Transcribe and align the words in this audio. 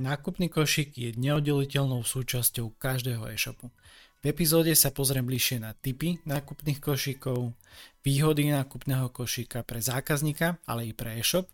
Nákupný 0.00 0.48
košík 0.48 0.96
je 0.96 1.12
neoddeliteľnou 1.12 2.00
súčasťou 2.00 2.72
každého 2.80 3.28
e-shopu. 3.36 3.68
V 4.24 4.32
epizóde 4.32 4.72
sa 4.72 4.88
pozriem 4.88 5.28
bližšie 5.28 5.60
na 5.60 5.76
typy 5.76 6.16
nákupných 6.24 6.80
košíkov, 6.80 7.52
výhody 8.00 8.48
nákupného 8.48 9.12
košíka 9.12 9.60
pre 9.60 9.84
zákazníka, 9.84 10.56
ale 10.64 10.88
i 10.88 10.96
pre 10.96 11.20
e-shop, 11.20 11.52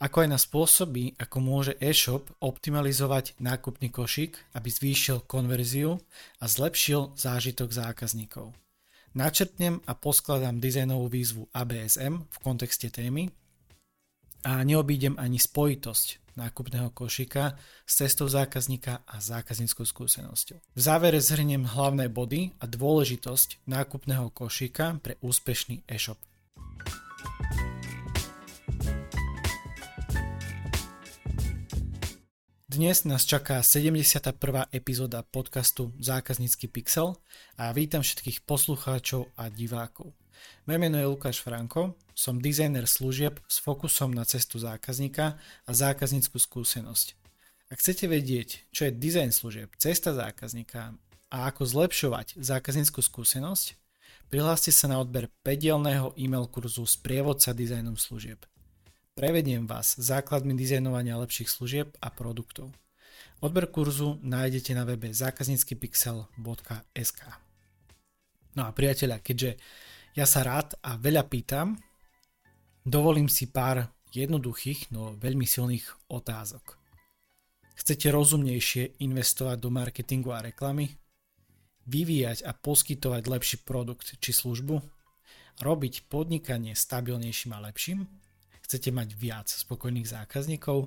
ako 0.00 0.24
aj 0.24 0.28
na 0.32 0.40
spôsoby, 0.40 1.20
ako 1.20 1.36
môže 1.44 1.72
e-shop 1.84 2.32
optimalizovať 2.40 3.36
nákupný 3.36 3.92
košík, 3.92 4.56
aby 4.56 4.68
zvýšil 4.72 5.28
konverziu 5.28 6.00
a 6.40 6.48
zlepšil 6.48 7.12
zážitok 7.12 7.76
zákazníkov. 7.76 8.56
Načrtnem 9.12 9.84
a 9.84 9.92
poskladám 9.92 10.64
dizajnovú 10.64 11.12
výzvu 11.12 11.44
ABSM 11.52 12.24
v 12.24 12.36
kontexte 12.40 12.88
témy 12.88 13.28
a 14.42 14.62
neobídem 14.66 15.14
ani 15.18 15.38
spojitosť 15.38 16.34
nákupného 16.34 16.90
košíka 16.90 17.54
s 17.86 17.92
cestou 18.02 18.26
zákazníka 18.26 19.04
a 19.06 19.20
zákazníckou 19.20 19.84
skúsenosťou. 19.84 20.58
V 20.58 20.80
závere 20.80 21.20
zhrniem 21.20 21.68
hlavné 21.68 22.08
body 22.08 22.56
a 22.58 22.64
dôležitosť 22.66 23.68
nákupného 23.68 24.32
košíka 24.32 24.98
pre 25.04 25.20
úspešný 25.20 25.84
e-shop. 25.86 26.18
Dnes 32.72 33.04
nás 33.04 33.28
čaká 33.28 33.60
71. 33.60 34.32
epizóda 34.72 35.20
podcastu 35.20 35.92
Zákaznícky 36.00 36.72
pixel 36.72 37.20
a 37.60 37.68
vítam 37.76 38.00
všetkých 38.00 38.48
poslucháčov 38.48 39.28
a 39.36 39.52
divákov. 39.52 40.16
Moje 40.64 40.78
meno 40.80 40.96
je 40.96 41.04
Lukáš 41.04 41.44
Franko, 41.44 41.92
som 42.14 42.40
dizajner 42.40 42.88
služieb 42.88 43.40
s 43.48 43.60
fokusom 43.60 44.12
na 44.12 44.24
cestu 44.24 44.58
zákazníka 44.58 45.36
a 45.66 45.70
zákazníckú 45.70 46.38
skúsenosť. 46.38 47.16
Ak 47.72 47.80
chcete 47.80 48.04
vedieť, 48.04 48.68
čo 48.68 48.84
je 48.84 48.92
dizajn 48.92 49.32
služieb, 49.32 49.72
cesta 49.80 50.12
zákazníka 50.12 50.92
a 51.32 51.36
ako 51.48 51.64
zlepšovať 51.64 52.36
zákazníckú 52.36 53.00
skúsenosť, 53.00 53.80
prihláste 54.28 54.68
sa 54.68 54.92
na 54.92 55.00
odber 55.00 55.32
5 55.40 56.20
e-mail 56.20 56.46
kurzu 56.52 56.84
z 56.84 57.00
prievodca 57.00 57.56
dizajnom 57.56 57.96
služieb. 57.96 58.44
Prevediem 59.12 59.68
vás 59.68 59.92
základmi 59.96 60.54
dizajnovania 60.56 61.20
lepších 61.20 61.48
služieb 61.48 61.96
a 62.00 62.10
produktov. 62.12 62.72
Odber 63.44 63.66
kurzu 63.68 64.16
nájdete 64.24 64.74
na 64.76 64.84
webe 64.88 65.12
zákazníckypixel.sk 65.12 67.20
No 68.52 68.68
a 68.68 68.70
priateľa, 68.72 69.18
keďže 69.24 69.56
ja 70.12 70.28
sa 70.28 70.44
rád 70.44 70.76
a 70.84 70.96
veľa 71.00 71.24
pýtam, 71.28 71.76
dovolím 72.84 73.30
si 73.30 73.48
pár 73.48 73.90
jednoduchých, 74.12 74.92
no 74.92 75.16
veľmi 75.16 75.48
silných 75.48 76.12
otázok. 76.12 76.78
Chcete 77.72 78.12
rozumnejšie 78.12 79.02
investovať 79.02 79.58
do 79.58 79.70
marketingu 79.72 80.30
a 80.30 80.44
reklamy? 80.44 80.94
Vyvíjať 81.88 82.46
a 82.46 82.54
poskytovať 82.54 83.22
lepší 83.26 83.56
produkt 83.66 84.14
či 84.22 84.30
službu? 84.30 84.78
Robiť 85.58 86.06
podnikanie 86.06 86.78
stabilnejším 86.78 87.52
a 87.58 87.64
lepším? 87.66 88.06
Chcete 88.62 88.94
mať 88.94 89.08
viac 89.18 89.48
spokojných 89.50 90.06
zákazníkov? 90.06 90.86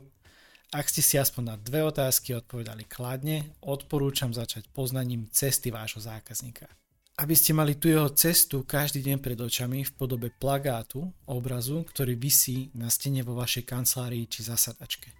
Ak 0.71 0.87
ste 0.87 1.03
si 1.03 1.19
aspoň 1.19 1.43
na 1.43 1.55
dve 1.59 1.83
otázky 1.83 2.33
odpovedali 2.35 2.87
kladne, 2.87 3.53
odporúčam 3.59 4.31
začať 4.31 4.71
poznaním 4.71 5.27
cesty 5.29 5.69
vášho 5.69 5.99
zákazníka 5.99 6.67
aby 7.15 7.31
ste 7.31 7.55
mali 7.55 7.79
tu 7.79 7.87
jeho 7.87 8.11
cestu 8.11 8.67
každý 8.67 8.99
deň 8.99 9.23
pred 9.23 9.39
očami 9.39 9.87
v 9.87 9.91
podobe 9.95 10.27
plagátu, 10.35 11.07
obrazu, 11.31 11.87
ktorý 11.87 12.19
visí 12.19 12.75
na 12.75 12.91
stene 12.91 13.23
vo 13.23 13.39
vašej 13.39 13.63
kancelárii 13.63 14.27
či 14.27 14.43
zasadačke. 14.43 15.15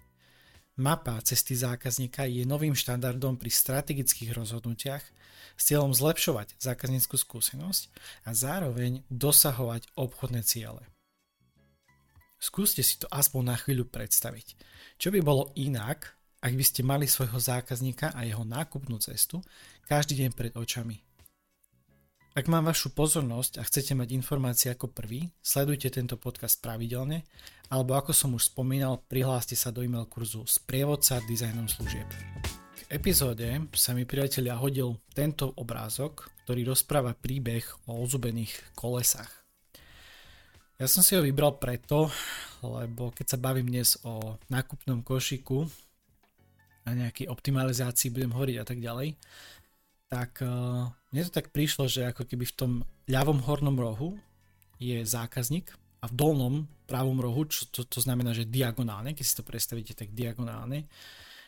Mapa 0.76 1.16
cesty 1.24 1.56
zákazníka 1.56 2.28
je 2.28 2.44
novým 2.44 2.76
štandardom 2.76 3.40
pri 3.40 3.48
strategických 3.48 4.36
rozhodnutiach 4.36 5.04
s 5.56 5.62
cieľom 5.64 5.96
zlepšovať 5.96 6.60
zákazníckú 6.60 7.16
skúsenosť 7.16 7.88
a 8.28 8.36
zároveň 8.36 9.00
dosahovať 9.08 9.88
obchodné 9.96 10.44
ciele. 10.44 10.84
Skúste 12.36 12.84
si 12.84 13.00
to 13.00 13.08
aspoň 13.08 13.42
na 13.48 13.56
chvíľu 13.56 13.88
predstaviť. 13.88 14.52
Čo 15.00 15.16
by 15.16 15.24
bolo 15.24 15.48
inak, 15.56 16.12
ak 16.44 16.52
by 16.52 16.60
ste 16.60 16.84
mali 16.84 17.08
svojho 17.08 17.40
zákazníka 17.40 18.12
a 18.12 18.28
jeho 18.28 18.44
nákupnú 18.44 19.00
cestu 19.00 19.40
každý 19.88 20.20
deň 20.20 20.30
pred 20.36 20.52
očami 20.52 21.05
ak 22.36 22.52
mám 22.52 22.68
vašu 22.68 22.92
pozornosť 22.92 23.56
a 23.56 23.62
chcete 23.64 23.96
mať 23.96 24.12
informácie 24.12 24.68
ako 24.68 24.92
prvý, 24.92 25.32
sledujte 25.40 25.88
tento 25.88 26.20
podcast 26.20 26.60
pravidelne, 26.60 27.24
alebo 27.72 27.96
ako 27.96 28.12
som 28.12 28.36
už 28.36 28.52
spomínal, 28.52 29.00
prihláste 29.08 29.56
sa 29.56 29.72
do 29.72 29.80
e-mail 29.80 30.04
kurzu 30.04 30.44
Sprievodca 30.44 31.24
dizajnom 31.24 31.64
služieb. 31.64 32.04
K 32.76 32.80
epizóde 32.92 33.48
sa 33.72 33.96
mi 33.96 34.04
priatelia 34.04 34.60
hodil 34.60 35.00
tento 35.16 35.48
obrázok, 35.56 36.28
ktorý 36.44 36.76
rozpráva 36.76 37.16
príbeh 37.16 37.64
o 37.88 38.04
ozubených 38.04 38.52
kolesách. 38.76 39.32
Ja 40.76 40.84
som 40.92 41.00
si 41.00 41.16
ho 41.16 41.24
vybral 41.24 41.56
preto, 41.56 42.12
lebo 42.60 43.16
keď 43.16 43.32
sa 43.32 43.40
bavím 43.40 43.72
dnes 43.72 43.96
o 44.04 44.36
nákupnom 44.52 45.00
košiku 45.00 45.64
a 46.84 46.92
nejakej 46.92 47.32
optimalizácii 47.32 48.12
budem 48.12 48.36
hovoriť 48.36 48.56
a 48.60 48.64
tak 48.68 48.78
ďalej, 48.84 49.16
tak 50.06 50.38
uh, 50.44 50.86
mne 51.16 51.32
to 51.32 51.40
tak 51.40 51.48
prišlo, 51.48 51.88
že 51.88 52.12
ako 52.12 52.28
keby 52.28 52.44
v 52.44 52.56
tom 52.60 52.72
ľavom 53.08 53.40
hornom 53.48 53.80
rohu 53.80 54.20
je 54.76 55.00
zákazník 55.00 55.72
a 56.04 56.12
v 56.12 56.12
dolnom 56.12 56.54
pravom 56.84 57.16
rohu, 57.24 57.48
čo 57.48 57.64
to, 57.72 57.88
to 57.88 58.04
znamená, 58.04 58.36
že 58.36 58.44
diagonálne, 58.44 59.16
keď 59.16 59.24
si 59.24 59.36
to 59.40 59.40
predstavíte 59.40 59.96
tak 59.96 60.12
diagonálne, 60.12 60.84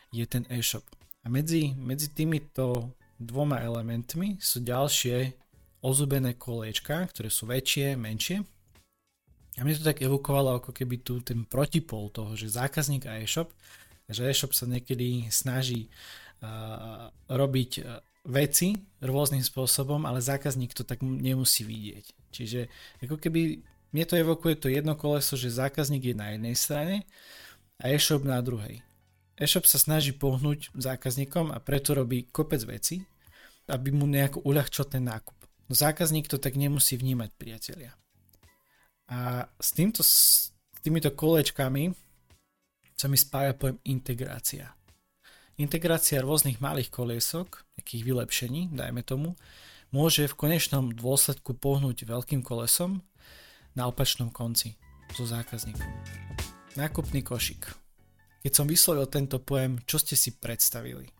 je 0.09 0.25
ten 0.25 0.41
e-shop. 0.49 0.81
A 1.21 1.29
medzi, 1.29 1.77
medzi 1.77 2.09
týmito 2.09 2.97
dvoma 3.21 3.61
elementmi 3.61 4.41
sú 4.41 4.65
ďalšie 4.65 5.37
ozubené 5.85 6.33
kolečka, 6.33 7.05
ktoré 7.13 7.29
sú 7.29 7.45
väčšie, 7.45 7.93
menšie. 7.93 8.41
A 9.53 9.61
mne 9.61 9.77
to 9.77 9.85
tak 9.85 10.01
evokovalo 10.01 10.65
ako 10.65 10.73
keby 10.73 11.05
tu 11.05 11.21
ten 11.21 11.45
protipol 11.45 12.09
toho, 12.09 12.33
že 12.33 12.49
zákazník 12.49 13.05
a 13.05 13.21
e-shop, 13.21 13.53
že 14.09 14.25
e-shop 14.25 14.57
sa 14.57 14.65
niekedy 14.65 15.29
snaží 15.29 15.93
uh, 16.41 17.13
robiť 17.29 18.01
veci 18.29 18.77
rôznym 19.01 19.41
spôsobom, 19.41 20.05
ale 20.05 20.21
zákazník 20.21 20.77
to 20.77 20.85
tak 20.85 21.01
nemusí 21.01 21.65
vidieť. 21.65 22.05
Čiže 22.29 22.69
ako 23.01 23.17
keby 23.17 23.65
mne 23.89 24.05
to 24.05 24.15
evokuje 24.15 24.55
to 24.61 24.69
jedno 24.69 24.93
koleso, 24.93 25.33
že 25.33 25.49
zákazník 25.49 26.13
je 26.13 26.15
na 26.15 26.37
jednej 26.37 26.53
strane 26.53 26.95
a 27.81 27.89
e-shop 27.89 28.21
na 28.21 28.37
druhej. 28.39 28.85
E-shop 29.39 29.65
sa 29.65 29.81
snaží 29.81 30.13
pohnúť 30.13 30.69
zákazníkom 30.77 31.49
a 31.49 31.57
preto 31.57 31.97
robí 31.97 32.29
kopec 32.29 32.61
veci, 32.69 33.01
aby 33.65 33.89
mu 33.89 34.05
nejako 34.05 34.45
uľahčil 34.45 34.85
ten 34.85 35.09
nákup. 35.09 35.37
No 35.69 35.73
zákazník 35.73 36.29
to 36.29 36.37
tak 36.37 36.57
nemusí 36.57 36.97
vnímať, 36.97 37.29
priatelia. 37.37 37.93
A 39.09 39.49
s, 39.57 39.73
týmto, 39.73 40.05
s 40.05 40.49
týmito 40.85 41.09
kolečkami 41.09 41.93
sa 42.93 43.09
mi 43.09 43.17
spája 43.17 43.57
pojem 43.57 43.77
integrácia. 43.89 44.69
Integrácia 45.59 46.23
rôznych 46.23 46.63
malých 46.63 46.87
koliesok, 46.87 47.67
nejakých 47.75 48.07
vylepšení, 48.07 48.61
dajme 48.71 49.03
tomu, 49.03 49.35
môže 49.91 50.23
v 50.31 50.47
konečnom 50.47 50.87
dôsledku 50.95 51.51
pohnúť 51.51 52.07
veľkým 52.07 52.39
kolesom 52.39 53.03
na 53.75 53.91
opačnom 53.91 54.31
konci 54.31 54.79
so 55.11 55.27
zákazníkom. 55.27 55.83
Nákupný 56.79 57.27
košík. 57.27 57.75
Keď 58.39 58.55
som 58.55 58.71
vyslovil 58.71 59.03
tento 59.11 59.35
pojem, 59.43 59.83
čo 59.83 59.99
ste 59.99 60.15
si 60.15 60.39
predstavili? 60.39 61.11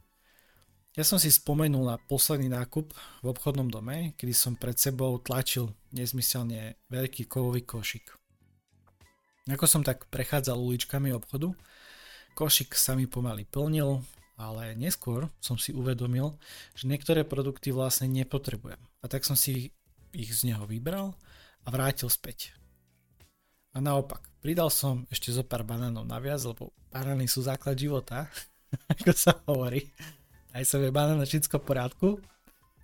Ja 0.95 1.03
som 1.03 1.19
si 1.19 1.27
spomenul 1.35 1.83
na 1.83 1.99
posledný 1.99 2.47
nákup 2.47 2.95
v 2.95 3.27
obchodnom 3.27 3.67
dome, 3.67 4.15
kedy 4.15 4.31
som 4.31 4.55
pred 4.55 4.79
sebou 4.79 5.19
tlačil 5.19 5.67
nezmyselne 5.91 6.79
veľký 6.87 7.27
kovový 7.27 7.67
košík. 7.67 8.07
Ako 9.51 9.67
som 9.67 9.83
tak 9.83 10.07
prechádzal 10.07 10.55
uličkami 10.55 11.11
obchodu, 11.11 11.51
košík 12.39 12.71
sa 12.79 12.95
mi 12.95 13.03
pomaly 13.03 13.43
plnil, 13.43 13.99
ale 14.39 14.71
neskôr 14.79 15.27
som 15.43 15.59
si 15.59 15.75
uvedomil, 15.75 16.39
že 16.71 16.87
niektoré 16.87 17.27
produkty 17.27 17.75
vlastne 17.75 18.07
nepotrebujem. 18.07 18.79
A 19.03 19.05
tak 19.11 19.27
som 19.27 19.35
si 19.35 19.75
ich 20.15 20.31
z 20.31 20.47
neho 20.47 20.63
vybral 20.63 21.11
a 21.61 21.67
vrátil 21.67 22.07
späť. 22.07 22.55
A 23.75 23.83
naopak, 23.83 24.23
pridal 24.39 24.71
som 24.71 25.03
ešte 25.11 25.35
zo 25.35 25.43
pár 25.43 25.67
banánov 25.67 26.07
naviac, 26.07 26.39
lebo 26.47 26.71
banány 26.87 27.27
sú 27.27 27.43
základ 27.43 27.75
života, 27.75 28.31
ako 28.95 29.11
sa 29.11 29.35
hovorí. 29.43 29.91
Aj 30.55 30.63
sa 30.63 30.79
vie 30.79 30.89
banán 30.89 31.19
všetko 31.19 31.59
v 31.59 31.67
poriadku, 31.67 32.07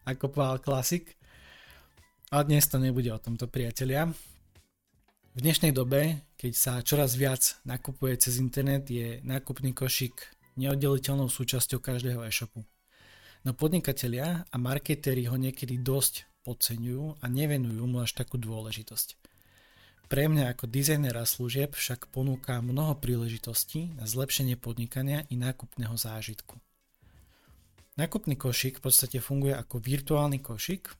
ako 0.05 0.25
povedal 0.29 0.59
klasik. 0.59 1.15
A 2.29 2.43
dnes 2.43 2.67
to 2.67 2.77
nebude 2.77 3.07
o 3.09 3.17
tomto 3.17 3.47
priatelia. 3.47 4.11
V 5.35 5.39
dnešnej 5.39 5.71
dobe, 5.71 6.19
keď 6.35 6.53
sa 6.53 6.73
čoraz 6.83 7.15
viac 7.15 7.57
nakupuje 7.63 8.19
cez 8.19 8.37
internet, 8.37 8.91
je 8.91 9.19
nákupný 9.23 9.71
košík 9.71 10.34
neoddeliteľnou 10.55 11.27
súčasťou 11.27 11.79
každého 11.83 12.23
e-shopu. 12.27 12.63
No 13.45 13.53
podnikatelia 13.53 14.47
a 14.49 14.55
marketéri 14.57 15.29
ho 15.29 15.37
niekedy 15.37 15.77
dosť 15.77 16.25
podceňujú 16.45 17.21
a 17.21 17.25
nevenujú 17.29 17.83
mu 17.85 18.01
až 18.01 18.17
takú 18.17 18.41
dôležitosť. 18.41 19.17
Pre 20.05 20.23
mňa 20.29 20.53
ako 20.53 20.69
dizajnera 20.69 21.25
služieb 21.25 21.73
však 21.73 22.13
ponúka 22.13 22.61
mnoho 22.61 22.93
príležitostí 23.01 23.97
na 23.97 24.05
zlepšenie 24.05 24.53
podnikania 24.53 25.25
i 25.33 25.35
nákupného 25.37 25.97
zážitku. 25.97 26.61
Nákupný 27.97 28.37
košík 28.37 28.77
v 28.77 28.85
podstate 28.85 29.17
funguje 29.17 29.57
ako 29.57 29.81
virtuálny 29.81 30.45
košík, 30.45 30.93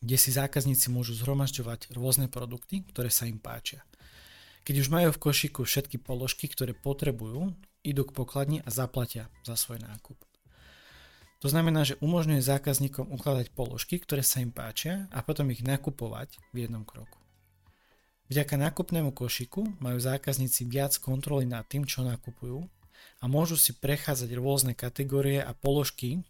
kde 0.00 0.16
si 0.16 0.32
zákazníci 0.32 0.88
môžu 0.88 1.12
zhromažďovať 1.12 1.92
rôzne 1.92 2.32
produkty, 2.32 2.80
ktoré 2.88 3.12
sa 3.12 3.28
im 3.28 3.36
páčia. 3.36 3.84
Keď 4.64 4.74
už 4.80 4.88
majú 4.88 5.08
v 5.12 5.20
košíku 5.20 5.60
všetky 5.68 6.00
položky, 6.00 6.48
ktoré 6.48 6.72
potrebujú, 6.72 7.52
idú 7.84 8.08
k 8.08 8.14
pokladni 8.14 8.60
a 8.64 8.68
zaplatia 8.68 9.28
za 9.44 9.56
svoj 9.56 9.80
nákup. 9.80 10.18
To 11.40 11.48
znamená, 11.48 11.88
že 11.88 11.96
umožňuje 12.04 12.44
zákazníkom 12.44 13.08
ukladať 13.16 13.56
položky, 13.56 13.96
ktoré 13.96 14.20
sa 14.20 14.44
im 14.44 14.52
páčia 14.52 15.08
a 15.08 15.24
potom 15.24 15.48
ich 15.48 15.64
nakupovať 15.64 16.36
v 16.52 16.68
jednom 16.68 16.84
kroku. 16.84 17.16
Vďaka 18.28 18.60
nákupnému 18.60 19.10
košiku 19.10 19.80
majú 19.80 19.98
zákazníci 19.98 20.68
viac 20.68 20.94
kontroly 21.00 21.48
nad 21.48 21.64
tým, 21.66 21.88
čo 21.88 22.04
nakupujú 22.04 22.62
a 23.18 23.24
môžu 23.26 23.56
si 23.56 23.72
prechádzať 23.72 24.30
rôzne 24.36 24.72
kategórie 24.76 25.40
a 25.40 25.56
položky 25.56 26.22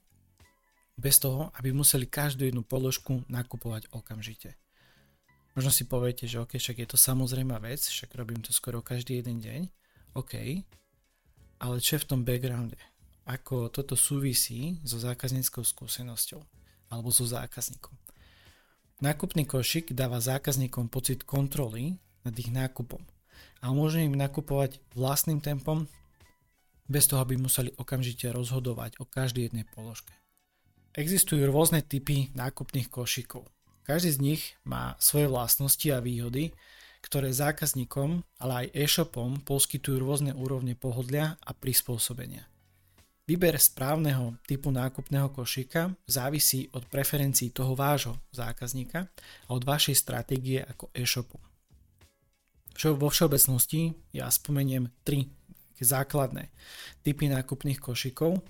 bez 0.94 1.18
toho, 1.18 1.50
aby 1.58 1.74
museli 1.74 2.06
každú 2.06 2.46
jednu 2.46 2.62
položku 2.62 3.26
nakupovať 3.26 3.90
okamžite. 3.90 4.54
Možno 5.58 5.74
si 5.74 5.84
poviete, 5.84 6.30
že 6.30 6.38
ok, 6.38 6.56
však 6.56 6.86
je 6.86 6.88
to 6.88 6.96
samozrejmá 6.96 7.58
vec, 7.58 7.82
však 7.82 8.14
robím 8.14 8.40
to 8.40 8.54
skoro 8.54 8.78
každý 8.78 9.18
jeden 9.18 9.42
deň, 9.42 9.60
OK, 10.14 10.62
ale 11.60 11.78
čo 11.84 12.00
je 12.00 12.02
v 12.02 12.08
tom 12.08 12.20
backgrounde? 12.24 12.80
ako 13.30 13.70
toto 13.70 13.94
súvisí 13.94 14.82
so 14.82 14.98
zákazníckou 14.98 15.62
skúsenosťou 15.62 16.42
alebo 16.90 17.14
so 17.14 17.22
zákazníkom. 17.22 17.94
Nákupný 19.00 19.46
košík 19.46 19.94
dáva 19.94 20.18
zákazníkom 20.18 20.90
pocit 20.90 21.22
kontroly 21.24 21.96
nad 22.26 22.34
ich 22.36 22.50
nákupom 22.50 23.00
a 23.62 23.70
umožňuje 23.70 24.10
im 24.10 24.18
nakupovať 24.18 24.82
vlastným 24.92 25.38
tempom 25.40 25.86
bez 26.90 27.06
toho, 27.06 27.22
aby 27.22 27.38
museli 27.38 27.70
okamžite 27.78 28.26
rozhodovať 28.34 28.98
o 28.98 29.06
každej 29.06 29.48
jednej 29.48 29.64
položke. 29.70 30.12
Existujú 30.90 31.46
rôzne 31.46 31.86
typy 31.86 32.34
nákupných 32.34 32.90
košíkov. 32.90 33.46
Každý 33.86 34.10
z 34.10 34.18
nich 34.18 34.42
má 34.66 34.98
svoje 34.98 35.30
vlastnosti 35.30 35.86
a 35.94 36.02
výhody, 36.02 36.50
ktoré 37.00 37.32
zákazníkom, 37.32 38.22
ale 38.38 38.52
aj 38.66 38.66
e-shopom 38.76 39.40
poskytujú 39.42 40.00
rôzne 40.00 40.32
úrovne 40.36 40.76
pohodlia 40.76 41.40
a 41.40 41.50
prispôsobenia. 41.56 42.44
Výber 43.30 43.54
správneho 43.62 44.34
typu 44.42 44.74
nákupného 44.74 45.30
košíka 45.30 45.94
závisí 46.02 46.66
od 46.74 46.82
preferencií 46.90 47.54
toho 47.54 47.78
vášho 47.78 48.18
zákazníka 48.34 49.06
a 49.46 49.50
od 49.54 49.62
vašej 49.62 49.94
stratégie 49.94 50.58
ako 50.66 50.90
e-shopu. 50.90 51.38
Vo 52.74 53.08
všeobecnosti 53.12 53.94
ja 54.10 54.26
spomeniem 54.26 54.90
tri 55.06 55.30
základné 55.78 56.50
typy 57.06 57.30
nákupných 57.30 57.78
košíkov 57.78 58.42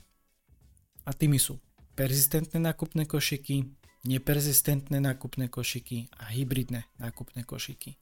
a 1.05 1.11
tými 1.12 1.37
sú 1.37 1.61
persistentné 1.93 2.58
nákupné 2.58 3.05
košíky, 3.05 3.69
neperzistentné 4.08 4.96
nákupné 4.96 5.53
košíky 5.53 6.08
a 6.17 6.32
hybridné 6.32 6.88
nákupné 6.96 7.44
košíky. 7.44 8.00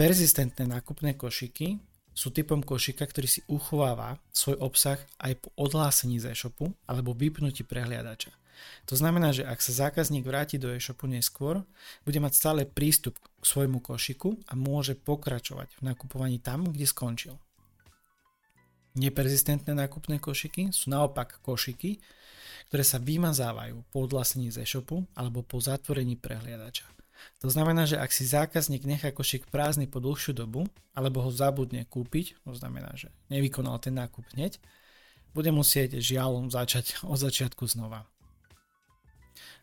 Persistentné 0.00 0.64
nákupné 0.64 1.12
košíky 1.12 1.76
sú 2.16 2.32
typom 2.32 2.64
košíka, 2.64 3.04
ktorý 3.04 3.28
si 3.28 3.44
uchováva 3.52 4.16
svoj 4.32 4.56
obsah 4.64 4.96
aj 5.20 5.44
po 5.44 5.52
odhlásení 5.60 6.16
z 6.16 6.32
e-shopu 6.32 6.72
alebo 6.88 7.12
vypnutí 7.12 7.68
prehliadača. 7.68 8.32
To 8.88 8.96
znamená, 8.96 9.36
že 9.36 9.44
ak 9.44 9.60
sa 9.60 9.92
zákazník 9.92 10.24
vráti 10.24 10.56
do 10.56 10.72
e-shopu 10.72 11.04
neskôr, 11.04 11.68
bude 12.08 12.16
mať 12.16 12.32
stále 12.32 12.64
prístup 12.64 13.20
k 13.20 13.44
svojmu 13.44 13.84
košiku 13.84 14.40
a 14.48 14.56
môže 14.56 14.96
pokračovať 14.96 15.76
v 15.76 15.92
nakupovaní 15.92 16.40
tam, 16.40 16.64
kde 16.64 16.88
skončil. 16.88 17.36
Neperzistentné 18.96 19.76
nákupné 19.76 20.16
košiky 20.16 20.72
sú 20.72 20.88
naopak 20.88 21.44
košiky, 21.44 22.00
ktoré 22.72 22.88
sa 22.88 22.96
vymazávajú 22.96 23.84
po 23.92 24.08
odhlasení 24.08 24.48
z 24.48 24.64
e-shopu 24.64 25.04
alebo 25.12 25.44
po 25.44 25.60
zatvorení 25.60 26.16
prehliadača. 26.16 26.99
To 27.40 27.48
znamená, 27.48 27.88
že 27.88 27.96
ak 27.96 28.12
si 28.12 28.28
zákazník 28.28 28.84
nechá 28.84 29.10
košík 29.10 29.48
prázdny 29.48 29.88
po 29.88 29.98
dlhšiu 30.00 30.36
dobu, 30.36 30.68
alebo 30.92 31.24
ho 31.24 31.30
zabudne 31.32 31.88
kúpiť, 31.88 32.40
to 32.44 32.52
znamená, 32.52 32.92
že 32.94 33.08
nevykonal 33.32 33.80
ten 33.80 33.96
nákup 33.96 34.24
hneď, 34.36 34.60
bude 35.32 35.50
musieť 35.54 35.98
žiaľ 36.02 36.50
začať 36.50 37.06
od 37.06 37.16
začiatku 37.16 37.64
znova. 37.64 38.04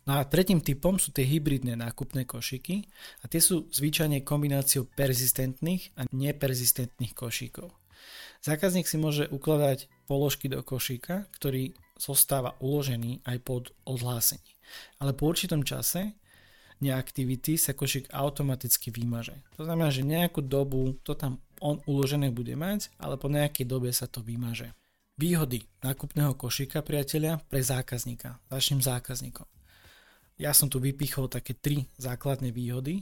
No 0.08 0.16
a 0.16 0.24
tretím 0.24 0.64
typom 0.64 0.96
sú 0.96 1.12
tie 1.12 1.28
hybridné 1.28 1.76
nákupné 1.76 2.24
košíky 2.24 2.88
a 3.22 3.28
tie 3.28 3.44
sú 3.44 3.68
zvyčajne 3.68 4.24
kombináciou 4.24 4.88
persistentných 4.88 6.00
a 6.00 6.08
neperzistentných 6.16 7.12
košíkov. 7.12 7.76
Zákazník 8.40 8.88
si 8.88 8.96
môže 8.96 9.28
ukladať 9.28 9.92
položky 10.08 10.48
do 10.48 10.64
košíka, 10.64 11.28
ktorý 11.36 11.76
zostáva 12.00 12.56
uložený 12.64 13.28
aj 13.28 13.38
pod 13.44 13.64
odhlásení. 13.84 14.56
Ale 15.04 15.12
po 15.12 15.28
určitom 15.28 15.68
čase 15.68 16.16
neaktivity 16.80 17.58
sa 17.58 17.74
košík 17.74 18.14
automaticky 18.14 18.94
vymaže. 18.94 19.38
To 19.58 19.66
znamená, 19.66 19.90
že 19.90 20.06
nejakú 20.06 20.46
dobu 20.46 20.98
to 21.02 21.18
tam 21.18 21.42
on 21.58 21.82
uložené 21.90 22.30
bude 22.30 22.54
mať, 22.54 22.94
ale 23.02 23.18
po 23.18 23.30
nejakej 23.30 23.66
dobe 23.66 23.90
sa 23.90 24.06
to 24.06 24.22
vymaže. 24.22 24.74
Výhody 25.18 25.66
nákupného 25.82 26.38
košíka, 26.38 26.86
priatelia, 26.86 27.42
pre 27.50 27.66
zákazníka, 27.66 28.38
vašim 28.54 28.78
zákazníkom. 28.78 29.50
Ja 30.38 30.54
som 30.54 30.70
tu 30.70 30.78
vypichol 30.78 31.26
také 31.34 31.58
tri 31.58 31.90
základné 31.98 32.54
výhody. 32.54 33.02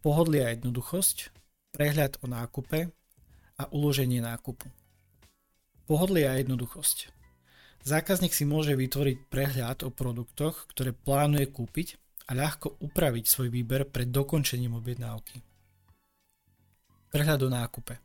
Pohodlie 0.00 0.40
a 0.40 0.56
jednoduchosť, 0.56 1.28
prehľad 1.76 2.24
o 2.24 2.26
nákupe 2.32 2.88
a 3.60 3.64
uloženie 3.68 4.24
nákupu. 4.24 4.64
Pohodlie 5.84 6.24
a 6.24 6.40
jednoduchosť. 6.40 7.12
Zákazník 7.84 8.32
si 8.32 8.48
môže 8.48 8.72
vytvoriť 8.72 9.28
prehľad 9.28 9.84
o 9.84 9.92
produktoch, 9.92 10.70
ktoré 10.72 10.96
plánuje 10.96 11.52
kúpiť 11.52 12.00
a 12.32 12.36
ľahko 12.36 12.80
upraviť 12.80 13.24
svoj 13.28 13.52
výber 13.52 13.84
pred 13.84 14.08
dokončením 14.08 14.80
objednávky. 14.80 15.44
Prehľad 17.12 17.44
o 17.44 17.52
nákupe. 17.52 18.00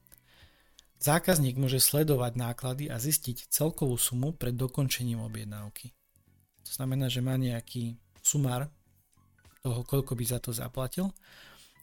Zákazník 1.00 1.56
môže 1.56 1.80
sledovať 1.80 2.36
náklady 2.36 2.92
a 2.92 3.00
zistiť 3.00 3.48
celkovú 3.48 3.96
sumu 3.96 4.36
pred 4.36 4.52
dokončením 4.52 5.24
objednávky. 5.24 5.96
To 6.68 6.72
znamená, 6.76 7.08
že 7.08 7.24
má 7.24 7.40
nejaký 7.40 7.96
sumár 8.20 8.68
toho, 9.64 9.88
koľko 9.88 10.12
by 10.20 10.26
za 10.28 10.44
to 10.44 10.52
zaplatil 10.52 11.16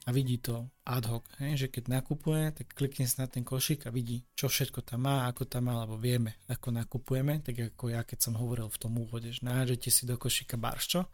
a 0.05 0.13
vidí 0.13 0.37
to 0.37 0.69
ad 0.85 1.09
hoc, 1.09 1.25
že 1.41 1.73
keď 1.73 1.97
nakupuje, 1.97 2.53
tak 2.53 2.77
klikne 2.77 3.09
sa 3.09 3.25
na 3.25 3.29
ten 3.33 3.41
košík 3.41 3.89
a 3.89 3.95
vidí, 3.95 4.21
čo 4.37 4.53
všetko 4.53 4.85
tam 4.85 5.09
má, 5.09 5.25
ako 5.33 5.49
tam 5.49 5.73
má, 5.73 5.81
alebo 5.81 5.97
vieme, 5.97 6.45
ako 6.53 6.77
nakupujeme, 6.77 7.41
tak 7.41 7.73
ako 7.73 7.89
ja, 7.89 8.05
keď 8.05 8.19
som 8.21 8.37
hovoril 8.37 8.69
v 8.69 8.81
tom 8.85 9.01
úvode, 9.01 9.33
že 9.33 9.41
nájdete 9.49 9.89
si 9.89 10.05
do 10.05 10.21
košíka 10.21 10.61
barščo 10.61 11.09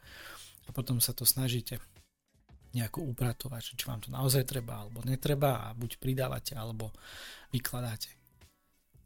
a 0.71 0.75
potom 0.75 1.03
sa 1.03 1.11
to 1.11 1.27
snažíte 1.27 1.83
nejako 2.71 3.03
upratovať, 3.11 3.75
či 3.75 3.85
vám 3.91 3.99
to 3.99 4.15
naozaj 4.15 4.47
treba 4.47 4.87
alebo 4.87 5.03
netreba 5.03 5.67
a 5.67 5.75
buď 5.75 5.99
pridávate 5.99 6.55
alebo 6.55 6.95
vykladáte. 7.51 8.15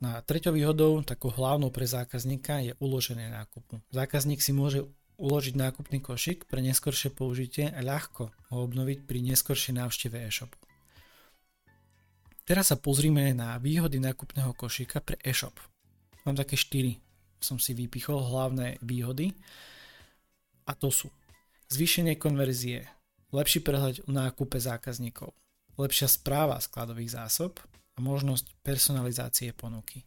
Na 0.04 0.20
treťou 0.20 0.52
výhodou, 0.52 1.00
takou 1.00 1.32
hlavnou 1.32 1.72
pre 1.72 1.88
zákazníka 1.88 2.60
je 2.60 2.76
uložené 2.76 3.32
nákupu. 3.32 3.80
Zákazník 3.88 4.44
si 4.44 4.52
môže 4.52 4.84
uložiť 5.16 5.56
nákupný 5.56 6.04
košík 6.04 6.44
pre 6.44 6.60
neskoršie 6.60 7.08
použitie 7.08 7.72
a 7.72 7.80
ľahko 7.80 8.28
ho 8.52 8.56
obnoviť 8.68 9.08
pri 9.08 9.24
neskoršej 9.32 9.80
návšteve 9.80 10.20
e-shopu. 10.28 10.60
Teraz 12.44 12.68
sa 12.68 12.76
pozrime 12.76 13.32
na 13.32 13.56
výhody 13.56 13.96
nákupného 13.96 14.52
košíka 14.52 15.00
pre 15.00 15.16
e-shop. 15.24 15.56
Mám 16.28 16.36
také 16.36 16.60
4, 16.60 17.00
som 17.40 17.56
si 17.56 17.72
vypichol 17.72 18.20
hlavné 18.20 18.76
výhody 18.84 19.32
a 20.68 20.76
to 20.76 20.92
sú 20.92 21.08
zvýšenie 21.70 22.18
konverzie, 22.20 22.88
lepší 23.32 23.64
prehľad 23.64 24.04
o 24.06 24.10
nákupe 24.12 24.60
zákazníkov, 24.60 25.32
lepšia 25.78 26.08
správa 26.08 26.60
skladových 26.60 27.16
zásob 27.16 27.58
a 27.94 27.98
možnosť 28.02 28.50
personalizácie 28.62 29.50
ponuky. 29.54 30.02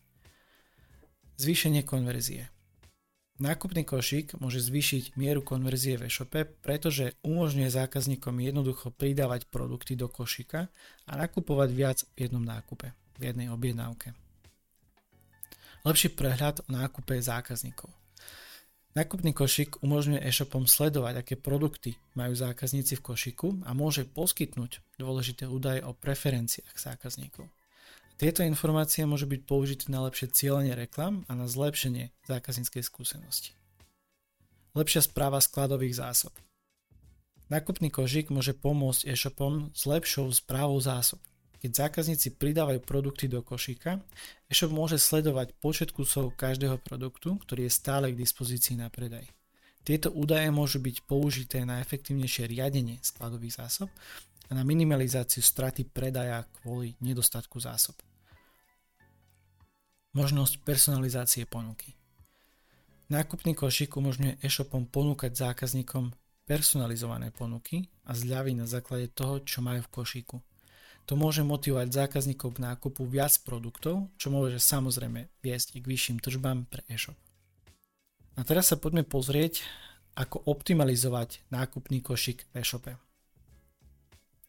Zvýšenie 1.37 1.85
konverzie. 1.85 2.49
Nákupný 3.37 3.85
košík 3.85 4.41
môže 4.41 4.57
zvýšiť 4.65 5.13
mieru 5.13 5.45
konverzie 5.45 5.93
v 5.93 6.09
e-shope, 6.09 6.41
pretože 6.65 7.13
umožňuje 7.21 7.69
zákazníkom 7.69 8.33
jednoducho 8.41 8.89
pridávať 8.89 9.45
produkty 9.53 9.93
do 9.93 10.09
košíka 10.09 10.73
a 11.05 11.11
nakupovať 11.13 11.69
viac 11.69 11.97
v 12.17 12.25
jednom 12.25 12.41
nákupe, 12.41 12.97
v 12.97 13.21
jednej 13.21 13.53
objednávke. 13.53 14.17
Lepší 15.85 16.09
prehľad 16.17 16.65
o 16.65 16.69
nákupe 16.73 17.21
zákazníkov. 17.21 17.93
Nákupný 18.97 19.29
košík 19.29 19.85
umožňuje 19.85 20.25
e-shopom 20.25 20.65
sledovať, 20.65 21.21
aké 21.21 21.35
produkty 21.37 22.01
majú 22.17 22.33
zákazníci 22.33 22.97
v 22.97 23.05
košíku 23.05 23.61
a 23.69 23.77
môže 23.77 24.09
poskytnúť 24.09 24.81
dôležité 24.97 25.45
údaje 25.45 25.85
o 25.85 25.93
preferenciách 25.93 26.73
zákazníkov. 26.73 27.45
Tieto 28.17 28.41
informácie 28.41 29.05
môžu 29.05 29.29
byť 29.29 29.41
použité 29.45 29.93
na 29.93 30.01
lepšie 30.01 30.33
cieľenie 30.33 30.73
reklam 30.73 31.29
a 31.29 31.37
na 31.37 31.45
zlepšenie 31.45 32.09
zákazníckej 32.25 32.81
skúsenosti. 32.81 33.53
Lepšia 34.73 35.05
správa 35.05 35.45
skladových 35.45 36.01
zásob. 36.01 36.33
Nákupný 37.53 37.93
košík 37.93 38.33
môže 38.33 38.57
pomôcť 38.57 39.13
e-shopom 39.13 39.69
s 39.77 39.85
lepšou 39.85 40.33
správou 40.33 40.81
zásob. 40.81 41.21
Keď 41.57 41.71
zákazníci 41.73 42.37
pridávajú 42.37 42.79
produkty 42.85 43.25
do 43.25 43.41
košíka, 43.41 43.97
e-shop 44.45 44.69
môže 44.69 45.01
sledovať 45.01 45.57
počet 45.57 45.89
kusov 45.89 46.37
každého 46.37 46.77
produktu, 46.77 47.41
ktorý 47.41 47.65
je 47.65 47.73
stále 47.73 48.13
k 48.13 48.19
dispozícii 48.21 48.77
na 48.77 48.93
predaj. 48.93 49.25
Tieto 49.81 50.11
údaje 50.13 50.51
môžu 50.51 50.83
byť 50.83 51.07
použité 51.07 51.63
na 51.63 51.79
efektívnejšie 51.81 52.51
riadenie 52.51 52.99
skladových 53.01 53.57
zásob 53.63 53.89
a 54.47 54.51
na 54.53 54.61
minimalizáciu 54.61 55.41
straty 55.41 55.87
predaja 55.87 56.43
kvôli 56.61 56.93
nedostatku 56.99 57.57
zásob. 57.57 57.95
Možnosť 60.11 60.61
personalizácie 60.61 61.47
ponuky. 61.47 61.95
Nákupný 63.07 63.55
košík 63.55 63.95
umožňuje 63.95 64.43
e-shopom 64.43 64.91
ponúkať 64.91 65.31
zákazníkom 65.31 66.11
personalizované 66.43 67.31
ponuky 67.31 67.87
a 68.03 68.11
zľavy 68.11 68.59
na 68.59 68.67
základe 68.67 69.07
toho, 69.15 69.39
čo 69.47 69.63
majú 69.63 69.83
v 69.87 69.93
košíku. 70.03 70.35
To 71.07 71.15
môže 71.15 71.39
motivovať 71.39 71.87
zákazníkov 71.87 72.59
k 72.59 72.63
nákupu 72.67 73.07
viac 73.07 73.31
produktov, 73.47 74.11
čo 74.19 74.27
môže 74.27 74.59
samozrejme 74.59 75.31
viesť 75.39 75.79
k 75.79 75.85
vyšším 75.87 76.19
tržbám 76.19 76.67
pre 76.67 76.83
e-shop. 76.91 77.15
A 78.35 78.43
teraz 78.43 78.69
sa 78.69 78.75
poďme 78.75 79.07
pozrieť, 79.07 79.63
ako 80.19 80.43
optimalizovať 80.51 81.47
nákupný 81.47 82.03
košík 82.03 82.51
v 82.51 82.59
e-shope. 82.59 82.99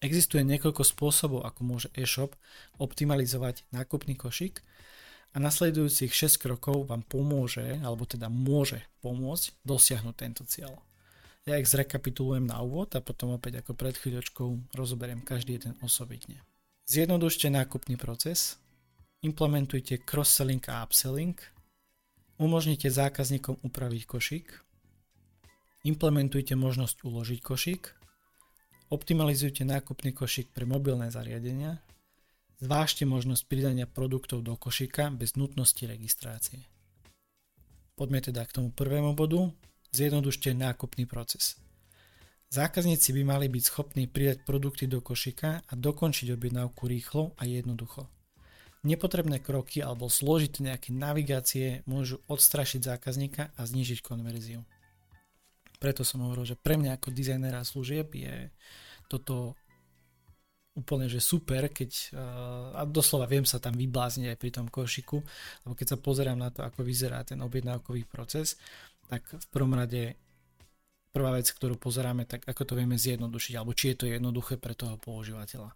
Existuje 0.02 0.42
niekoľko 0.42 0.82
spôsobov, 0.82 1.46
ako 1.46 1.60
môže 1.62 1.88
e-shop 1.94 2.34
optimalizovať 2.82 3.62
nákupný 3.70 4.18
košík 4.18 4.58
a 5.34 5.36
nasledujúcich 5.38 6.10
6 6.10 6.42
krokov 6.42 6.90
vám 6.90 7.06
pomôže, 7.06 7.78
alebo 7.84 8.02
teda 8.02 8.26
môže 8.26 8.82
pomôcť 8.98 9.62
dosiahnuť 9.62 10.14
tento 10.18 10.42
cieľ. 10.42 10.74
Ja 11.46 11.54
ich 11.60 11.70
zrekapitulujem 11.70 12.50
na 12.50 12.60
úvod 12.66 12.98
a 12.98 13.00
potom 13.00 13.38
opäť 13.38 13.62
ako 13.62 13.78
pred 13.78 13.94
chvíľočkou 13.94 14.74
rozoberiem 14.74 15.22
každý 15.22 15.60
jeden 15.60 15.78
osobitne. 15.80 16.47
Zjednodušte 16.88 17.52
nákupný 17.52 18.00
proces, 18.00 18.56
implementujte 19.20 20.00
cross-selling 20.00 20.64
a 20.72 20.80
upselling, 20.80 21.36
umožnite 22.40 22.88
zákazníkom 22.88 23.60
upraviť 23.60 24.02
košík, 24.08 24.46
implementujte 25.84 26.56
možnosť 26.56 27.04
uložiť 27.04 27.40
košík, 27.44 27.92
optimalizujte 28.88 29.68
nákupný 29.68 30.16
košík 30.16 30.48
pre 30.56 30.64
mobilné 30.64 31.12
zariadenia, 31.12 31.76
zvážte 32.56 33.04
možnosť 33.04 33.44
pridania 33.44 33.84
produktov 33.84 34.40
do 34.40 34.56
košíka 34.56 35.12
bez 35.12 35.36
nutnosti 35.36 35.84
registrácie. 35.84 36.64
Poďme 38.00 38.24
teda 38.24 38.48
k 38.48 38.54
tomu 38.56 38.72
prvému 38.72 39.12
bodu, 39.12 39.52
Zjednodušte 39.88 40.52
nákupný 40.52 41.08
proces. 41.08 41.56
Zákazníci 42.48 43.12
by 43.12 43.22
mali 43.28 43.46
byť 43.52 43.62
schopní 43.64 44.08
pridať 44.08 44.48
produkty 44.48 44.88
do 44.88 45.04
košika 45.04 45.68
a 45.68 45.72
dokončiť 45.76 46.32
objednávku 46.32 46.88
rýchlo 46.88 47.36
a 47.36 47.44
jednoducho. 47.44 48.08
Nepotrebné 48.88 49.36
kroky 49.44 49.84
alebo 49.84 50.08
zložité 50.08 50.64
nejaké 50.64 50.96
navigácie 50.96 51.84
môžu 51.84 52.24
odstrašiť 52.24 52.80
zákazníka 52.80 53.52
a 53.52 53.60
znižiť 53.68 54.00
konverziu. 54.00 54.64
Preto 55.76 56.08
som 56.08 56.24
hovoril, 56.24 56.48
že 56.48 56.56
pre 56.56 56.80
mňa 56.80 56.96
ako 56.96 57.12
dizajnera 57.12 57.68
služieb 57.68 58.16
je 58.16 58.48
toto 59.12 59.52
úplne 60.72 61.10
že 61.10 61.20
super, 61.20 61.68
keď 61.68 62.16
a 62.78 62.86
doslova 62.88 63.26
viem 63.26 63.44
sa 63.44 63.60
tam 63.60 63.76
vyblázniť 63.76 64.30
aj 64.30 64.38
pri 64.38 64.50
tom 64.56 64.66
košiku, 64.70 65.20
lebo 65.66 65.74
keď 65.76 65.86
sa 65.94 65.98
pozerám 65.98 66.38
na 66.38 66.48
to, 66.48 66.64
ako 66.64 66.80
vyzerá 66.80 67.20
ten 67.28 67.42
objednávkový 67.44 68.08
proces, 68.08 68.56
tak 69.10 69.26
v 69.26 69.46
prvom 69.50 69.74
rade 69.74 70.16
prvá 71.10 71.36
vec, 71.36 71.48
ktorú 71.50 71.80
pozeráme, 71.80 72.28
tak 72.28 72.44
ako 72.44 72.62
to 72.62 72.72
vieme 72.78 72.96
zjednodušiť, 73.00 73.54
alebo 73.56 73.72
či 73.74 73.92
je 73.92 73.96
to 73.98 74.06
jednoduché 74.08 74.56
pre 74.60 74.72
toho 74.72 74.96
používateľa. 74.96 75.72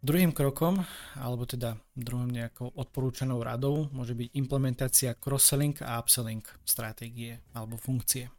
Druhým 0.00 0.32
krokom, 0.32 0.80
alebo 1.20 1.44
teda 1.44 1.76
druhým 1.92 2.32
nejakou 2.32 2.72
odporúčanou 2.72 3.44
radou 3.44 3.92
môže 3.92 4.16
byť 4.16 4.32
implementácia 4.32 5.12
cross-selling 5.12 5.76
a 5.84 6.00
upselling 6.00 6.40
stratégie 6.64 7.36
alebo 7.52 7.76
funkcie. 7.76 8.32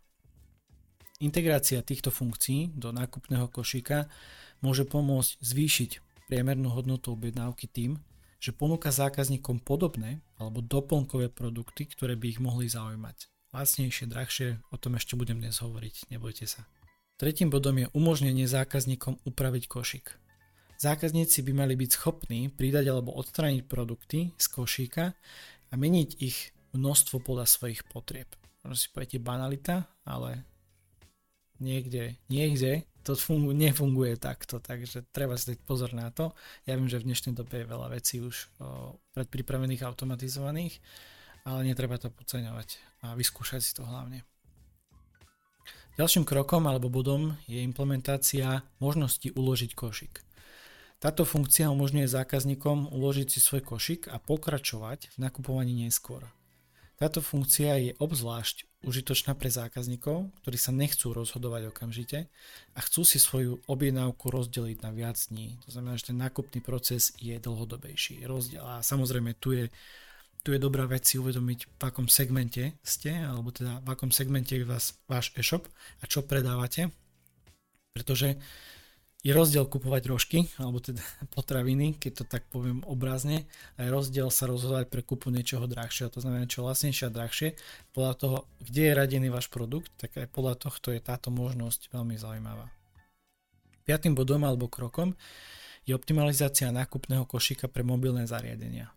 Integrácia 1.21 1.85
týchto 1.85 2.09
funkcií 2.09 2.73
do 2.73 2.89
nákupného 2.89 3.45
košíka 3.53 4.09
môže 4.65 4.89
pomôcť 4.89 5.37
zvýšiť 5.37 5.91
priemernú 6.25 6.73
hodnotu 6.73 7.13
objednávky 7.13 7.69
tým, 7.69 8.01
že 8.41 8.57
ponúka 8.57 8.89
zákazníkom 8.89 9.61
podobné 9.61 10.25
alebo 10.41 10.65
doplnkové 10.65 11.29
produkty, 11.29 11.85
ktoré 11.85 12.17
by 12.17 12.25
ich 12.25 12.41
mohli 12.41 12.65
zaujímať. 12.65 13.30
Lacnejšie, 13.51 14.07
drahšie, 14.07 14.63
o 14.71 14.79
tom 14.79 14.95
ešte 14.95 15.19
budem 15.19 15.43
dnes 15.43 15.59
hovoriť, 15.59 16.07
nebojte 16.07 16.47
sa. 16.47 16.63
Tretím 17.19 17.51
bodom 17.51 17.83
je 17.83 17.91
umožnenie 17.91 18.47
zákazníkom 18.47 19.19
upraviť 19.27 19.67
košík. 19.67 20.15
Zákazníci 20.79 21.43
by 21.43 21.51
mali 21.51 21.75
byť 21.75 21.89
schopní 21.91 22.47
pridať 22.47 22.87
alebo 22.87 23.11
odstrániť 23.11 23.67
produkty 23.67 24.31
z 24.39 24.45
košíka 24.47 25.11
a 25.67 25.73
meniť 25.75 26.23
ich 26.23 26.55
množstvo 26.71 27.19
podľa 27.19 27.43
svojich 27.43 27.83
potrieb. 27.91 28.31
Možno 28.63 28.79
si 28.79 28.87
poviete 28.87 29.19
banalita, 29.19 29.83
ale 30.07 30.47
niekde, 31.59 32.15
niekde 32.31 32.87
to 33.03 33.19
fungu, 33.19 33.51
nefunguje 33.51 34.15
takto, 34.15 34.63
takže 34.63 35.03
treba 35.11 35.35
si 35.35 35.51
dať 35.51 35.59
pozor 35.67 35.91
na 35.91 36.07
to. 36.07 36.31
Ja 36.63 36.79
viem, 36.79 36.87
že 36.87 37.03
v 37.03 37.11
dnešnej 37.11 37.35
dobe 37.35 37.61
je 37.61 37.67
veľa 37.67 37.91
vecí 37.91 38.23
už 38.23 38.47
o, 38.63 38.95
predpripravených, 39.11 39.83
automatizovaných, 39.83 40.79
ale 41.43 41.67
netreba 41.67 41.99
to 41.99 42.07
podceňovať 42.07 42.90
a 43.01 43.17
vyskúšať 43.17 43.61
si 43.61 43.71
to 43.73 43.83
hlavne. 43.85 44.25
Ďalším 45.99 46.23
krokom 46.23 46.65
alebo 46.65 46.87
bodom 46.87 47.35
je 47.45 47.59
implementácia 47.59 48.63
možnosti 48.79 49.27
uložiť 49.35 49.75
košík. 49.75 50.23
Táto 51.01 51.25
funkcia 51.25 51.73
umožňuje 51.73 52.05
zákazníkom 52.05 52.93
uložiť 52.93 53.27
si 53.27 53.41
svoj 53.41 53.65
košík 53.65 54.05
a 54.07 54.21
pokračovať 54.21 55.11
v 55.13 55.17
nakupovaní 55.17 55.73
neskôr. 55.73 56.29
Táto 57.01 57.25
funkcia 57.25 57.73
je 57.81 57.91
obzvlášť 57.97 58.69
užitočná 58.85 59.33
pre 59.33 59.49
zákazníkov, 59.49 60.29
ktorí 60.45 60.57
sa 60.61 60.69
nechcú 60.69 61.09
rozhodovať 61.17 61.73
okamžite 61.73 62.29
a 62.77 62.79
chcú 62.85 63.01
si 63.01 63.17
svoju 63.17 63.65
objednávku 63.65 64.29
rozdeliť 64.29 64.85
na 64.85 64.93
viac 64.93 65.17
dní. 65.17 65.57
To 65.65 65.73
znamená, 65.73 65.97
že 65.97 66.13
ten 66.13 66.21
nákupný 66.21 66.61
proces 66.61 67.09
je 67.17 67.33
dlhodobejší. 67.41 68.21
Rozdiel. 68.29 68.61
A 68.61 68.85
samozrejme 68.85 69.33
tu 69.41 69.57
je, 69.57 69.73
tu 70.41 70.53
je 70.53 70.59
dobrá 70.61 70.89
vec 70.89 71.05
si 71.05 71.21
uvedomiť, 71.21 71.59
v 71.77 71.81
akom 71.85 72.09
segmente 72.09 72.73
ste, 72.81 73.13
alebo 73.13 73.53
teda 73.53 73.81
v 73.85 73.87
akom 73.93 74.09
segmente 74.09 74.57
je 74.57 74.65
vás, 74.65 74.97
váš 75.05 75.29
e-shop 75.37 75.69
a 76.01 76.09
čo 76.09 76.25
predávate. 76.25 76.89
Pretože 77.93 78.41
je 79.21 79.37
rozdiel 79.37 79.69
kupovať 79.69 80.03
rožky, 80.09 80.49
alebo 80.57 80.81
teda 80.81 81.01
potraviny, 81.37 82.01
keď 82.01 82.11
to 82.21 82.23
tak 82.25 82.49
poviem 82.49 82.81
obrazne, 82.89 83.45
a 83.77 83.85
je 83.85 83.93
rozdiel 83.93 84.33
sa 84.33 84.49
rozhodovať 84.49 84.89
pre 84.89 85.05
kúpu 85.05 85.29
niečoho 85.29 85.69
drahšieho, 85.69 86.09
to 86.09 86.25
znamená 86.25 86.49
čo 86.49 86.65
vlastnejšie 86.65 87.05
a 87.05 87.13
drahšie. 87.13 87.53
Podľa 87.93 88.13
toho, 88.17 88.37
kde 88.65 88.81
je 88.89 88.97
radený 88.97 89.27
váš 89.29 89.47
produkt, 89.53 89.93
tak 90.01 90.17
aj 90.17 90.25
podľa 90.33 90.57
tohto 90.57 90.89
je 90.89 91.01
táto 91.01 91.29
možnosť 91.29 91.93
veľmi 91.93 92.17
zaujímavá. 92.17 92.65
Piatým 93.85 94.17
bodom 94.17 94.41
alebo 94.41 94.69
krokom 94.69 95.13
je 95.85 95.93
optimalizácia 95.97 96.69
nákupného 96.69 97.25
košíka 97.25 97.65
pre 97.65 97.81
mobilné 97.81 98.29
zariadenia. 98.29 98.93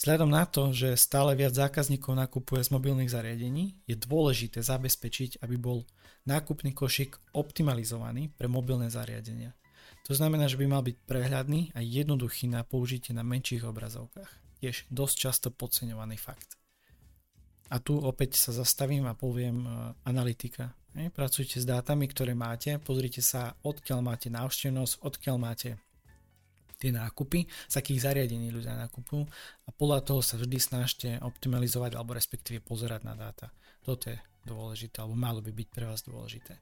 Vzhľadom 0.00 0.32
na 0.32 0.48
to, 0.48 0.72
že 0.72 0.96
stále 0.96 1.36
viac 1.36 1.52
zákazníkov 1.52 2.16
nakupuje 2.16 2.64
z 2.64 2.72
mobilných 2.72 3.12
zariadení, 3.12 3.76
je 3.84 4.00
dôležité 4.00 4.64
zabezpečiť, 4.64 5.44
aby 5.44 5.60
bol 5.60 5.84
nákupný 6.24 6.72
košík 6.72 7.36
optimalizovaný 7.36 8.32
pre 8.32 8.48
mobilné 8.48 8.88
zariadenia. 8.88 9.52
To 10.08 10.16
znamená, 10.16 10.48
že 10.48 10.56
by 10.56 10.66
mal 10.72 10.80
byť 10.80 10.96
prehľadný 11.04 11.76
a 11.76 11.84
jednoduchý 11.84 12.48
na 12.48 12.64
použitie 12.64 13.12
na 13.12 13.20
menších 13.20 13.60
obrazovkách. 13.60 14.32
Tiež 14.64 14.88
dosť 14.88 15.16
často 15.20 15.48
podceňovaný 15.52 16.16
fakt. 16.16 16.56
A 17.68 17.76
tu 17.76 18.00
opäť 18.00 18.40
sa 18.40 18.56
zastavím 18.56 19.04
a 19.04 19.12
poviem 19.12 19.62
e, 19.62 19.68
analytika. 20.08 20.72
Pracujte 21.12 21.60
s 21.60 21.68
dátami, 21.68 22.08
ktoré 22.10 22.32
máte, 22.34 22.80
pozrite 22.82 23.22
sa, 23.22 23.54
odkiaľ 23.62 24.00
máte 24.02 24.26
návštevnosť, 24.32 25.04
odkiaľ 25.04 25.36
máte 25.38 25.78
tie 26.80 26.90
nákupy, 26.96 27.44
z 27.44 27.74
akých 27.76 28.08
zariadení 28.08 28.48
ľudia 28.48 28.72
nakupujú 28.80 29.28
a 29.68 29.70
podľa 29.76 30.00
toho 30.00 30.20
sa 30.24 30.40
vždy 30.40 30.56
snažte 30.56 31.08
optimalizovať 31.20 32.00
alebo 32.00 32.16
respektíve 32.16 32.64
pozerať 32.64 33.04
na 33.04 33.12
dáta. 33.12 33.52
Toto 33.84 34.08
je 34.08 34.16
dôležité, 34.48 35.04
alebo 35.04 35.20
malo 35.20 35.44
by 35.44 35.52
byť 35.52 35.68
pre 35.68 35.84
vás 35.84 36.00
dôležité. 36.00 36.56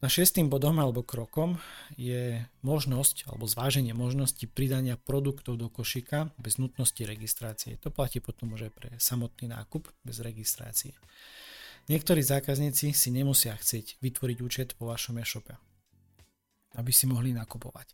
Na 0.00 0.08
šiestým 0.08 0.48
bodom 0.48 0.80
alebo 0.80 1.04
krokom 1.04 1.60
je 1.92 2.40
možnosť 2.64 3.28
alebo 3.28 3.44
zváženie 3.44 3.92
možnosti 3.92 4.40
pridania 4.48 4.96
produktov 4.96 5.60
do 5.60 5.68
košíka 5.68 6.32
bez 6.40 6.56
nutnosti 6.56 7.04
registrácie. 7.04 7.76
To 7.84 7.92
platí 7.92 8.24
potom 8.24 8.56
už 8.56 8.68
aj 8.68 8.72
pre 8.72 8.88
samotný 8.96 9.52
nákup 9.52 9.92
bez 10.00 10.24
registrácie. 10.24 10.96
Niektorí 11.92 12.24
zákazníci 12.24 12.96
si 12.96 13.08
nemusia 13.12 13.52
chcieť 13.52 14.00
vytvoriť 14.00 14.38
účet 14.40 14.68
vo 14.80 14.88
vašom 14.88 15.20
e-shope, 15.20 15.52
aby 16.80 16.90
si 16.90 17.04
mohli 17.04 17.36
nakupovať. 17.36 17.92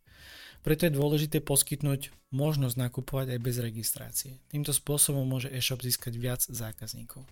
Preto 0.67 0.87
je 0.87 0.99
dôležité 0.99 1.43
poskytnúť 1.43 2.11
možnosť 2.35 2.75
nakupovať 2.75 3.35
aj 3.35 3.41
bez 3.43 3.57
registrácie. 3.63 4.33
Týmto 4.51 4.75
spôsobom 4.75 5.23
môže 5.23 5.47
e-shop 5.51 5.79
získať 5.79 6.19
viac 6.19 6.43
zákazníkov. 6.43 7.23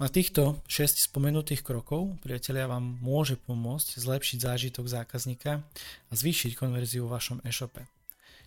A 0.00 0.08
týchto 0.08 0.64
6 0.64 1.12
spomenutých 1.12 1.60
krokov, 1.60 2.16
priatelia, 2.24 2.64
vám 2.64 2.98
môže 3.04 3.36
pomôcť 3.36 4.00
zlepšiť 4.00 4.38
zážitok 4.40 4.88
zákazníka 4.88 5.60
a 5.60 6.12
zvýšiť 6.16 6.56
konverziu 6.56 7.04
v 7.04 7.14
vašom 7.14 7.38
e-shope. 7.44 7.84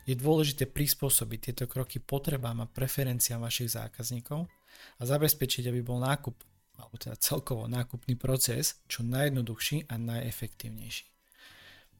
Je 0.09 0.17
dôležité 0.17 0.65
prispôsobiť 0.65 1.39
tieto 1.53 1.69
kroky 1.69 2.01
potrebám 2.01 2.65
a 2.65 2.67
preferenciám 2.67 3.45
vašich 3.45 3.69
zákazníkov 3.77 4.49
a 4.97 5.01
zabezpečiť, 5.05 5.69
aby 5.69 5.85
bol 5.85 6.01
nákup, 6.01 6.35
alebo 6.81 6.95
teda 6.97 7.15
celkovo 7.21 7.69
nákupný 7.69 8.17
proces, 8.17 8.81
čo 8.89 9.05
najjednoduchší 9.05 9.87
a 9.87 9.95
najefektívnejší. 10.01 11.12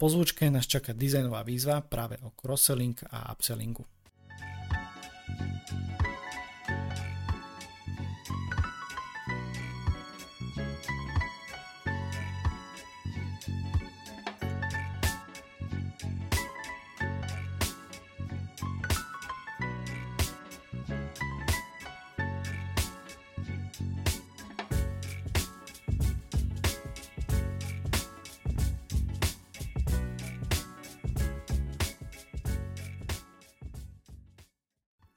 Po 0.03 0.11
zvučke 0.11 0.51
nás 0.51 0.67
čaká 0.67 0.91
dizajnová 0.91 1.47
výzva 1.47 1.79
práve 1.79 2.19
o 2.27 2.35
cross-selling 2.35 3.07
a 3.07 3.31
upsellingu. 3.31 3.87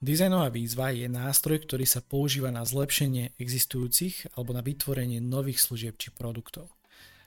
Dizajnová 0.07 0.47
výzva 0.47 0.95
je 0.95 1.03
nástroj, 1.11 1.67
ktorý 1.67 1.83
sa 1.83 1.99
používa 1.99 2.47
na 2.47 2.63
zlepšenie 2.63 3.35
existujúcich 3.35 4.39
alebo 4.39 4.55
na 4.55 4.63
vytvorenie 4.63 5.19
nových 5.19 5.59
služieb 5.59 5.99
či 5.99 6.15
produktov. 6.15 6.71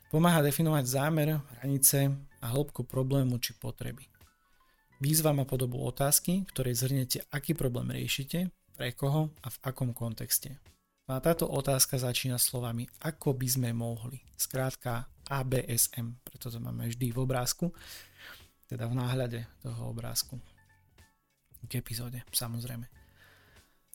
Pomáha 0.08 0.40
definovať 0.40 0.88
zámer, 0.88 1.44
hranice 1.60 2.08
a 2.40 2.46
hĺbku 2.48 2.88
problému 2.88 3.36
či 3.36 3.52
potreby. 3.52 4.08
Výzva 4.96 5.36
má 5.36 5.44
podobu 5.44 5.76
otázky, 5.84 6.48
ktorej 6.48 6.80
zhrnete, 6.80 7.20
aký 7.28 7.52
problém 7.52 7.92
riešite, 7.92 8.48
pre 8.72 8.96
koho 8.96 9.28
a 9.44 9.52
v 9.52 9.56
akom 9.60 9.92
kontexte. 9.92 10.56
No 11.04 11.20
a 11.20 11.20
táto 11.20 11.52
otázka 11.52 12.00
začína 12.00 12.40
slovami 12.40 12.88
ako 13.04 13.36
by 13.36 13.48
sme 13.60 13.76
mohli, 13.76 14.24
skrátka 14.40 15.04
ABSM, 15.28 16.16
preto 16.24 16.48
to 16.48 16.56
máme 16.56 16.88
vždy 16.88 17.12
v 17.12 17.18
obrázku, 17.28 17.76
teda 18.72 18.88
v 18.88 18.96
náhľade 18.96 19.44
toho 19.60 19.92
obrázku 19.92 20.40
k 21.68 21.80
epizóde, 21.80 22.22
samozrejme. 22.32 22.86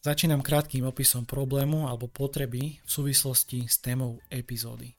Začínam 0.05 0.45
krátkým 0.45 0.85
opisom 0.85 1.25
problému 1.25 1.89
alebo 1.89 2.05
potreby 2.05 2.77
v 2.77 2.89
súvislosti 2.89 3.65
s 3.65 3.81
témou 3.81 4.21
epizódy. 4.29 4.93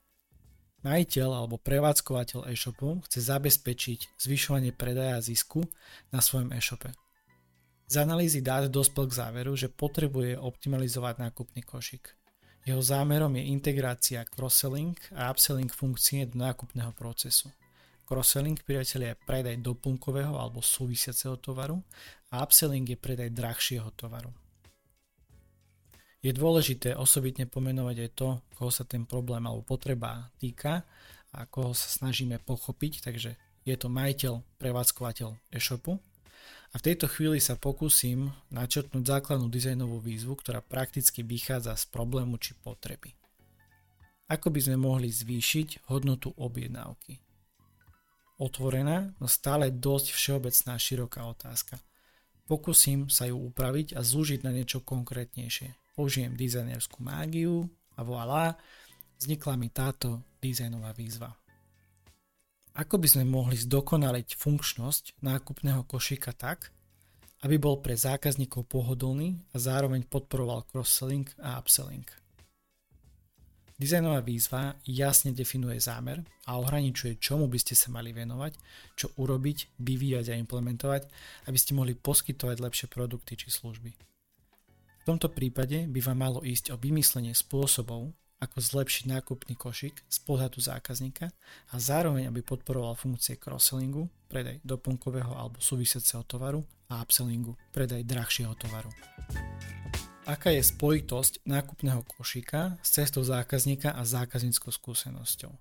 Majiteľ 0.83 1.29
alebo 1.31 1.55
prevádzkovateľ 1.55 2.51
e-shopu 2.51 2.99
chce 3.07 3.19
zabezpečiť 3.23 4.19
zvyšovanie 4.19 4.75
predaja 4.75 5.23
zisku 5.23 5.63
na 6.11 6.19
svojom 6.19 6.51
e-shope. 6.51 6.91
Z 7.87 8.03
analýzy 8.03 8.43
dát 8.43 8.67
dospel 8.67 9.07
k 9.07 9.15
záveru, 9.15 9.55
že 9.55 9.71
potrebuje 9.71 10.35
optimalizovať 10.35 11.23
nákupný 11.23 11.63
košík. 11.63 12.11
Jeho 12.67 12.83
zámerom 12.83 13.31
je 13.39 13.47
integrácia 13.47 14.27
cross-selling 14.27 14.99
a 15.15 15.31
upselling 15.31 15.71
funkcie 15.71 16.27
do 16.27 16.43
nákupného 16.43 16.91
procesu. 16.91 17.47
Cross-selling, 18.07 18.55
priatelia, 18.63 19.11
je 19.11 19.23
predaj 19.27 19.59
doplnkového 19.59 20.39
alebo 20.39 20.63
súvisiaceho 20.63 21.35
tovaru 21.43 21.83
a 22.31 22.39
upselling 22.39 22.87
je 22.87 22.95
predaj 22.95 23.35
drahšieho 23.35 23.91
tovaru. 23.99 24.31
Je 26.23 26.31
dôležité 26.31 26.95
osobitne 26.95 27.51
pomenovať 27.51 28.07
aj 28.07 28.11
to, 28.15 28.29
koho 28.55 28.71
sa 28.71 28.87
ten 28.87 29.03
problém 29.03 29.43
alebo 29.43 29.59
potreba 29.59 30.31
týka 30.39 30.87
a 31.35 31.43
koho 31.51 31.75
sa 31.75 31.91
snažíme 31.91 32.39
pochopiť, 32.47 33.03
takže 33.03 33.35
je 33.67 33.75
to 33.75 33.91
majiteľ, 33.91 34.39
prevádzkovateľ 34.55 35.35
e-shopu. 35.51 35.99
A 36.71 36.79
v 36.79 36.85
tejto 36.87 37.11
chvíli 37.11 37.43
sa 37.43 37.59
pokúsim 37.59 38.31
načrtnúť 38.55 39.03
základnú 39.03 39.51
dizajnovú 39.51 39.99
výzvu, 39.99 40.39
ktorá 40.39 40.63
prakticky 40.63 41.27
vychádza 41.27 41.75
z 41.75 41.91
problému 41.91 42.39
či 42.39 42.55
potreby. 42.55 43.11
Ako 44.31 44.47
by 44.47 44.59
sme 44.63 44.79
mohli 44.79 45.11
zvýšiť 45.11 45.91
hodnotu 45.91 46.31
objednávky? 46.39 47.26
Otvorená, 48.37 49.13
no 49.17 49.25
stále 49.25 49.73
dosť 49.73 50.13
všeobecná 50.13 50.73
široká 50.77 51.25
otázka. 51.25 51.81
Pokúsim 52.47 53.11
sa 53.11 53.27
ju 53.27 53.35
upraviť 53.35 53.97
a 53.97 54.01
zúžiť 54.05 54.45
na 54.47 54.55
niečo 54.55 54.79
konkrétnejšie. 54.79 55.75
Použijem 55.97 56.37
dizajnerskú 56.37 57.03
mágiu 57.03 57.67
a 57.97 58.05
voilà, 58.05 58.55
vznikla 59.19 59.53
mi 59.59 59.67
táto 59.67 60.23
dizajnová 60.39 60.93
výzva. 60.93 61.33
Ako 62.77 63.01
by 63.01 63.07
sme 63.09 63.25
mohli 63.25 63.57
zdokonaliť 63.57 64.37
funkčnosť 64.37 65.17
nákupného 65.25 65.81
košíka 65.89 66.29
tak, 66.37 66.69
aby 67.41 67.57
bol 67.57 67.81
pre 67.81 67.97
zákazníkov 67.97 68.69
pohodlný 68.69 69.41
a 69.53 69.57
zároveň 69.57 70.05
podporoval 70.05 70.65
cross-selling 70.69 71.25
a 71.41 71.57
upselling. 71.57 72.05
Dizajnová 73.77 74.25
výzva 74.25 74.73
jasne 74.89 75.37
definuje 75.37 75.77
zámer 75.77 76.25
a 76.49 76.57
ohraničuje, 76.57 77.21
čomu 77.21 77.45
by 77.45 77.61
ste 77.61 77.77
sa 77.77 77.93
mali 77.93 78.09
venovať, 78.09 78.57
čo 78.97 79.13
urobiť, 79.21 79.77
vyvíjať 79.77 80.33
a 80.33 80.39
implementovať, 80.41 81.05
aby 81.45 81.57
ste 81.61 81.77
mohli 81.77 81.93
poskytovať 81.93 82.57
lepšie 82.57 82.87
produkty 82.89 83.37
či 83.37 83.53
služby. 83.53 83.93
V 83.93 85.03
tomto 85.05 85.29
prípade 85.29 85.85
by 85.85 85.99
vám 86.01 86.17
malo 86.17 86.39
ísť 86.41 86.73
o 86.73 86.81
vymyslenie 86.81 87.37
spôsobov, 87.37 88.17
ako 88.41 88.57
zlepšiť 88.57 89.13
nákupný 89.13 89.53
košík 89.53 90.09
z 90.09 90.17
pohľadu 90.25 90.57
zákazníka 90.57 91.29
a 91.69 91.75
zároveň, 91.77 92.33
aby 92.33 92.41
podporoval 92.41 92.97
funkcie 92.97 93.37
cross-sellingu, 93.37 94.09
predaj 94.25 94.57
doplnkového 94.65 95.37
alebo 95.37 95.61
súvisiaceho 95.61 96.25
tovaru 96.25 96.65
a 96.89 96.97
upsellingu, 97.05 97.53
predaj 97.69 98.01
drahšieho 98.09 98.57
tovaru 98.57 98.89
aká 100.27 100.51
je 100.51 100.59
spojitosť 100.59 101.47
nákupného 101.47 102.03
košíka 102.03 102.75
s 102.83 102.99
cestou 102.99 103.23
zákazníka 103.23 103.95
a 103.95 104.03
zákazníckou 104.03 104.75
skúsenosťou. 104.75 105.55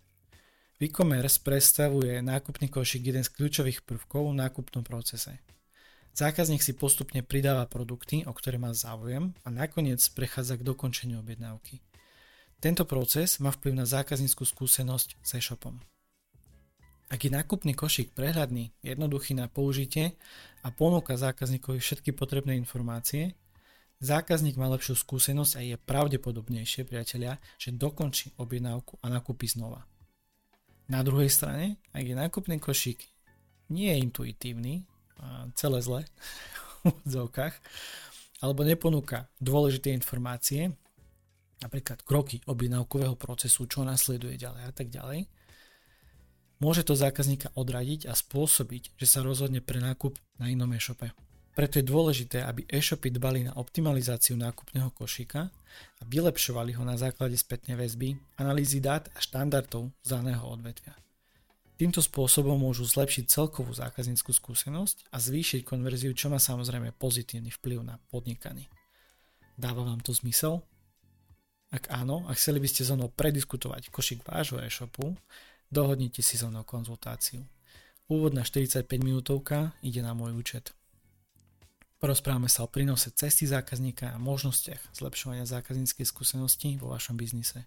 E-commerce 0.82 1.38
predstavuje 1.40 2.18
nákupný 2.20 2.68
košík 2.68 3.14
jeden 3.14 3.22
z 3.22 3.32
kľúčových 3.32 3.86
prvkov 3.86 4.34
v 4.34 4.38
nákupnom 4.42 4.82
procese. 4.82 5.38
Zákazník 6.12 6.60
si 6.60 6.74
postupne 6.74 7.22
pridáva 7.22 7.64
produkty, 7.70 8.26
o 8.26 8.34
ktoré 8.34 8.58
má 8.58 8.74
záujem 8.74 9.32
a 9.46 9.48
nakoniec 9.48 10.02
prechádza 10.12 10.58
k 10.58 10.66
dokončeniu 10.66 11.22
objednávky. 11.22 11.80
Tento 12.58 12.84
proces 12.88 13.38
má 13.38 13.54
vplyv 13.54 13.72
na 13.72 13.86
zákazníckú 13.86 14.42
skúsenosť 14.42 15.08
s 15.22 15.30
e-shopom. 15.36 15.78
Ak 17.06 17.22
je 17.22 17.30
nákupný 17.30 17.78
košík 17.78 18.18
prehľadný, 18.18 18.74
jednoduchý 18.82 19.38
na 19.38 19.46
použitie 19.46 20.18
a 20.66 20.74
ponúka 20.74 21.14
zákazníkovi 21.14 21.78
všetky 21.78 22.10
potrebné 22.10 22.58
informácie, 22.58 23.38
Zákazník 23.96 24.60
má 24.60 24.68
lepšiu 24.68 24.92
skúsenosť 24.92 25.52
a 25.56 25.60
je 25.64 25.76
pravdepodobnejšie, 25.80 26.84
priatelia, 26.84 27.40
že 27.56 27.72
dokončí 27.72 28.36
objednávku 28.36 29.00
a 29.00 29.08
nakúpi 29.08 29.48
znova. 29.48 29.88
Na 30.92 31.00
druhej 31.00 31.32
strane, 31.32 31.80
ak 31.96 32.04
je 32.04 32.14
nákupný 32.14 32.60
košík 32.60 33.00
nie 33.72 33.88
je 33.88 33.98
intuitívny, 34.04 34.84
celé 35.56 35.78
zle 35.80 36.00
v 36.84 36.92
odzovkách, 37.08 37.54
alebo 38.44 38.68
neponúka 38.68 39.32
dôležité 39.40 39.96
informácie, 39.96 40.76
napríklad 41.64 42.04
kroky 42.04 42.44
objednávkového 42.44 43.16
procesu, 43.16 43.64
čo 43.64 43.80
nasleduje 43.80 44.36
ďalej 44.36 44.62
a 44.68 44.72
tak 44.76 44.92
ďalej, 44.92 45.24
môže 46.60 46.84
to 46.84 46.92
zákazníka 46.92 47.48
odradiť 47.56 48.04
a 48.06 48.12
spôsobiť, 48.12 48.92
že 49.00 49.06
sa 49.08 49.24
rozhodne 49.24 49.64
pre 49.64 49.80
nákup 49.80 50.20
na 50.36 50.52
inom 50.52 50.68
e-shope. 50.76 51.16
Preto 51.56 51.80
je 51.80 51.88
dôležité, 51.88 52.44
aby 52.44 52.68
e-shopy 52.68 53.08
dbali 53.08 53.48
na 53.48 53.56
optimalizáciu 53.56 54.36
nákupného 54.36 54.92
košíka 54.92 55.48
a 55.96 56.02
vylepšovali 56.04 56.76
ho 56.76 56.84
na 56.84 57.00
základe 57.00 57.32
spätnej 57.32 57.80
väzby, 57.80 58.12
analýzy 58.36 58.76
dát 58.84 59.08
a 59.16 59.18
štandardov 59.24 59.88
daného 60.04 60.44
odvetvia. 60.44 60.92
Týmto 61.80 62.04
spôsobom 62.04 62.60
môžu 62.60 62.84
zlepšiť 62.84 63.24
celkovú 63.24 63.72
zákazníckú 63.72 64.36
skúsenosť 64.36 65.08
a 65.08 65.16
zvýšiť 65.16 65.64
konverziu, 65.64 66.12
čo 66.12 66.28
má 66.28 66.36
samozrejme 66.36 66.92
pozitívny 67.00 67.48
vplyv 67.48 67.88
na 67.88 67.96
podnikanie. 68.12 68.68
Dáva 69.56 69.80
vám 69.80 70.04
to 70.04 70.12
zmysel? 70.12 70.60
Ak 71.72 71.88
áno 71.88 72.28
a 72.28 72.36
chceli 72.36 72.60
by 72.60 72.68
ste 72.68 72.84
so 72.84 73.00
mnou 73.00 73.08
prediskutovať 73.08 73.88
košík 73.88 74.28
vášho 74.28 74.60
e-shopu, 74.60 75.16
dohodnite 75.72 76.20
si 76.20 76.36
so 76.36 76.52
mnou 76.52 76.68
konzultáciu. 76.68 77.48
Úvodná 78.12 78.44
45 78.44 78.84
minútovka 79.00 79.72
ide 79.80 80.04
na 80.04 80.12
môj 80.12 80.36
účet. 80.36 80.75
Porozprávame 81.96 82.52
sa 82.52 82.60
o 82.64 82.68
prínose 82.68 83.08
cesty 83.16 83.48
zákazníka 83.48 84.12
a 84.12 84.20
možnostiach 84.20 84.92
zlepšovania 84.92 85.48
zákazníckej 85.48 86.04
skúsenosti 86.04 86.76
vo 86.76 86.92
vašom 86.92 87.16
biznise. 87.16 87.64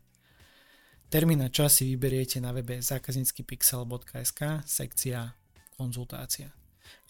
Termín 1.09 1.41
a 1.41 1.49
čas 1.49 1.81
si 1.81 1.89
vyberiete 1.89 2.37
na 2.37 2.53
webe 2.53 2.85
zákazníckypixel.sk 2.85 4.61
sekcia 4.69 5.33
konzultácia. 5.73 6.53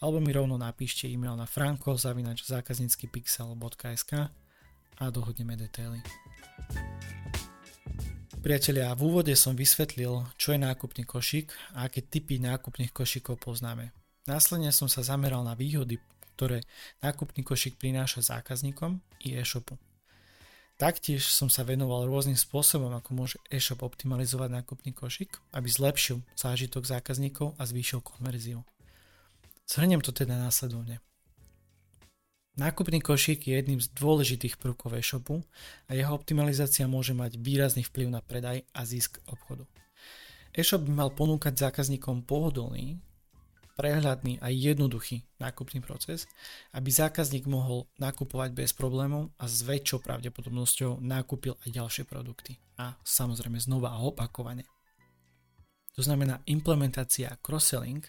Alebo 0.00 0.24
mi 0.24 0.32
rovno 0.32 0.56
napíšte 0.56 1.04
e-mail 1.04 1.36
na 1.36 1.44
franko.zákazníckypixel.sk 1.44 4.12
a 5.00 5.08
dohodneme 5.12 5.56
detaily. 5.60 6.00
Priatelia, 8.40 8.96
v 8.96 9.04
úvode 9.04 9.36
som 9.36 9.52
vysvetlil, 9.52 10.24
čo 10.40 10.56
je 10.56 10.64
nákupný 10.64 11.04
košík 11.04 11.52
a 11.76 11.84
aké 11.84 12.00
typy 12.00 12.40
nákupných 12.40 12.88
košíkov 12.88 13.36
poznáme. 13.36 13.92
Následne 14.24 14.72
som 14.72 14.88
sa 14.88 15.04
zameral 15.04 15.44
na 15.44 15.52
výhody, 15.52 16.00
ktoré 16.40 16.64
nákupný 17.04 17.44
košík 17.44 17.76
prináša 17.76 18.24
zákazníkom 18.24 19.04
i 19.28 19.36
e-shopu. 19.36 19.76
Taktiež 20.80 21.28
som 21.28 21.52
sa 21.52 21.68
venoval 21.68 22.08
rôznym 22.08 22.40
spôsobom, 22.40 22.88
ako 22.96 23.12
môže 23.12 23.36
e-shop 23.52 23.84
optimalizovať 23.84 24.48
nákupný 24.48 24.96
košík, 24.96 25.36
aby 25.52 25.68
zlepšil 25.68 26.24
zážitok 26.32 26.88
zákazníkov 26.88 27.60
a 27.60 27.68
zvýšil 27.68 28.00
konverziu. 28.00 28.64
Zhrniem 29.68 30.00
to 30.00 30.16
teda 30.16 30.40
následovne. 30.40 31.04
Nákupný 32.56 33.04
košík 33.04 33.44
je 33.44 33.60
jedným 33.60 33.84
z 33.84 33.92
dôležitých 33.92 34.56
prvkov 34.56 34.96
e-shopu 34.96 35.44
a 35.84 35.92
jeho 35.92 36.16
optimalizácia 36.16 36.88
môže 36.88 37.12
mať 37.12 37.36
výrazný 37.36 37.84
vplyv 37.84 38.16
na 38.16 38.24
predaj 38.24 38.64
a 38.72 38.80
zisk 38.88 39.20
obchodu. 39.28 39.68
E-shop 40.56 40.88
by 40.88 41.04
mal 41.04 41.12
ponúkať 41.12 41.68
zákazníkom 41.68 42.24
pohodlný, 42.24 42.96
prehľadný 43.80 44.44
a 44.44 44.52
jednoduchý 44.52 45.24
nákupný 45.40 45.80
proces, 45.80 46.28
aby 46.76 46.92
zákazník 46.92 47.48
mohol 47.48 47.88
nakupovať 47.96 48.52
bez 48.52 48.76
problémov 48.76 49.32
a 49.40 49.48
s 49.48 49.64
väčšou 49.64 50.04
pravdepodobnosťou 50.04 51.00
nakúpil 51.00 51.56
aj 51.64 51.68
ďalšie 51.72 52.04
produkty. 52.04 52.60
A 52.76 53.00
samozrejme 53.00 53.56
znova 53.56 53.96
a 53.96 54.04
opakovane. 54.04 54.68
To 55.96 56.04
znamená 56.04 56.44
implementácia 56.44 57.32
cross-selling 57.40 58.04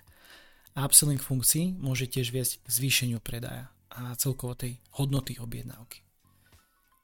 a 0.75 0.83
upselling 0.83 1.23
funkcií 1.23 1.71
môže 1.79 2.11
tiež 2.11 2.35
viesť 2.35 2.59
k 2.59 2.67
zvýšeniu 2.67 3.23
predaja 3.23 3.71
a 3.87 4.11
celkovo 4.19 4.59
tej 4.59 4.75
hodnoty 4.99 5.39
objednávky. 5.39 6.03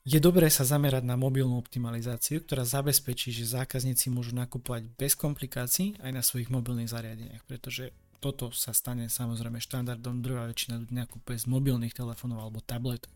Je 0.07 0.23
dobré 0.23 0.47
sa 0.47 0.63
zamerať 0.63 1.03
na 1.03 1.19
mobilnú 1.19 1.59
optimalizáciu, 1.59 2.39
ktorá 2.39 2.63
zabezpečí, 2.63 3.35
že 3.35 3.59
zákazníci 3.59 4.07
môžu 4.07 4.31
nakupovať 4.39 4.87
bez 4.95 5.19
komplikácií 5.19 5.99
aj 5.99 6.11
na 6.15 6.23
svojich 6.23 6.47
mobilných 6.47 6.87
zariadeniach, 6.87 7.43
pretože 7.43 7.91
toto 8.17 8.49
sa 8.53 8.73
stane 8.73 9.07
samozrejme 9.07 9.61
štandardom, 9.61 10.25
druhá 10.25 10.49
väčšina 10.49 10.81
ľudí 10.81 10.93
nakupuje 10.97 11.37
z 11.37 11.45
mobilných 11.45 11.93
telefónov 11.93 12.41
alebo 12.41 12.59
tabletov. 12.65 13.13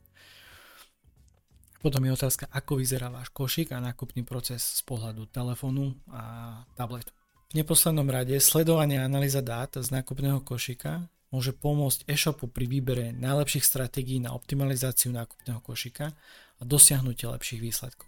Potom 1.82 2.06
je 2.06 2.14
otázka, 2.14 2.46
ako 2.54 2.78
vyzerá 2.78 3.10
váš 3.10 3.34
košík 3.34 3.74
a 3.74 3.82
nákupný 3.82 4.22
proces 4.22 4.62
z 4.62 4.82
pohľadu 4.86 5.26
telefónu 5.34 5.98
a 6.14 6.62
tabletu. 6.78 7.10
V 7.50 7.58
neposlednom 7.58 8.06
rade 8.06 8.38
sledovanie 8.38 9.02
a 9.02 9.10
analýza 9.10 9.42
dát 9.42 9.74
z 9.74 9.90
nákupného 9.90 10.46
košíka 10.46 11.10
môže 11.34 11.58
pomôcť 11.58 12.06
e-shopu 12.06 12.46
pri 12.46 12.70
výbere 12.70 13.06
najlepších 13.18 13.66
stratégií 13.66 14.22
na 14.22 14.38
optimalizáciu 14.38 15.10
nákupného 15.10 15.60
košíka 15.60 16.14
a 16.60 16.62
dosiahnutie 16.62 17.26
lepších 17.26 17.60
výsledkov. 17.60 18.08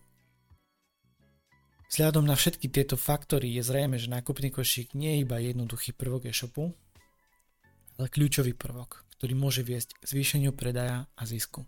Vzhľadom 1.90 2.26
na 2.26 2.34
všetky 2.34 2.74
tieto 2.74 2.98
faktory 2.98 3.54
je 3.58 3.66
zrejme, 3.66 3.98
že 3.98 4.10
nákupný 4.10 4.54
košík 4.54 4.98
nie 4.98 5.18
je 5.18 5.20
iba 5.26 5.38
jednoduchý 5.42 5.94
prvok 5.98 6.30
e-shopu, 6.30 6.74
ale 8.00 8.08
kľúčový 8.10 8.58
prvok, 8.58 9.06
ktorý 9.18 9.34
môže 9.38 9.62
viesť 9.62 9.98
k 10.02 10.04
zvýšeniu 10.10 10.52
predaja 10.56 11.06
a 11.14 11.24
zisku. 11.24 11.66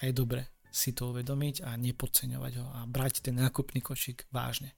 A 0.00 0.08
je 0.08 0.12
dobre 0.12 0.48
si 0.76 0.92
to 0.92 1.08
uvedomiť 1.08 1.64
a 1.64 1.72
nepodceňovať 1.80 2.52
ho 2.60 2.66
a 2.76 2.84
brať 2.84 3.24
ten 3.24 3.40
nákupný 3.40 3.80
košík 3.80 4.28
vážne. 4.28 4.76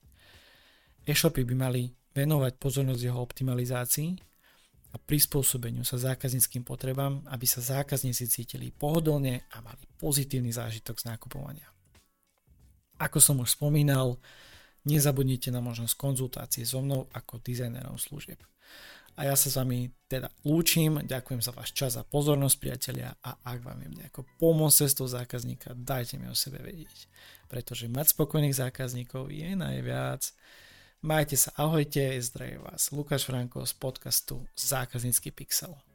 E-shopy 1.03 1.43
by 1.43 1.55
mali 1.59 1.91
venovať 2.15 2.55
pozornosť 2.55 3.01
jeho 3.03 3.19
optimalizácii 3.19 4.09
a 4.89 4.97
prispôsobeniu 4.97 5.83
sa 5.83 5.99
zákazníckým 5.99 6.63
potrebám, 6.63 7.21
aby 7.27 7.45
sa 7.45 7.59
zákazníci 7.59 8.31
cítili 8.31 8.71
pohodlne 8.71 9.43
a 9.51 9.57
mali 9.59 9.83
pozitívny 9.99 10.49
zážitok 10.55 11.03
z 11.03 11.07
nákupovania. 11.13 11.67
Ako 12.99 13.19
som 13.19 13.39
už 13.43 13.59
spomínal, 13.59 14.17
nezabudnite 14.87 15.51
na 15.51 15.59
možnosť 15.59 15.95
konzultácie 15.99 16.63
so 16.63 16.79
mnou 16.79 17.11
ako 17.11 17.43
dizajnerom 17.43 17.99
služieb. 17.99 18.39
A 19.17 19.29
ja 19.29 19.35
sa 19.37 19.49
s 19.49 19.57
vami 19.57 19.89
teda 20.09 20.29
lúčim, 20.45 21.01
ďakujem 21.05 21.41
za 21.41 21.53
váš 21.53 21.73
čas 21.73 21.97
a 21.97 22.05
pozornosť 22.05 22.55
priatelia 22.57 23.13
a 23.21 23.37
ak 23.45 23.61
vám 23.61 23.81
je 23.85 23.89
nejako 24.03 24.25
pomôcť 24.37 24.85
cestou 24.85 25.05
zákazníka, 25.05 25.77
dajte 25.77 26.17
mi 26.17 26.29
o 26.29 26.35
sebe 26.37 26.61
vedieť. 26.61 27.09
Pretože 27.49 27.89
mať 27.89 28.13
spokojných 28.13 28.57
zákazníkov 28.57 29.33
je 29.33 29.53
najviac. 29.53 30.21
Majte 31.01 31.39
sa, 31.39 31.55
ahojte, 31.55 32.19
zdraví 32.19 32.59
vás 32.59 32.91
Lukáš 32.91 33.23
Franko 33.23 33.63
z 33.63 33.73
podcastu 33.79 34.43
Zákaznícky 34.53 35.31
pixel. 35.31 35.88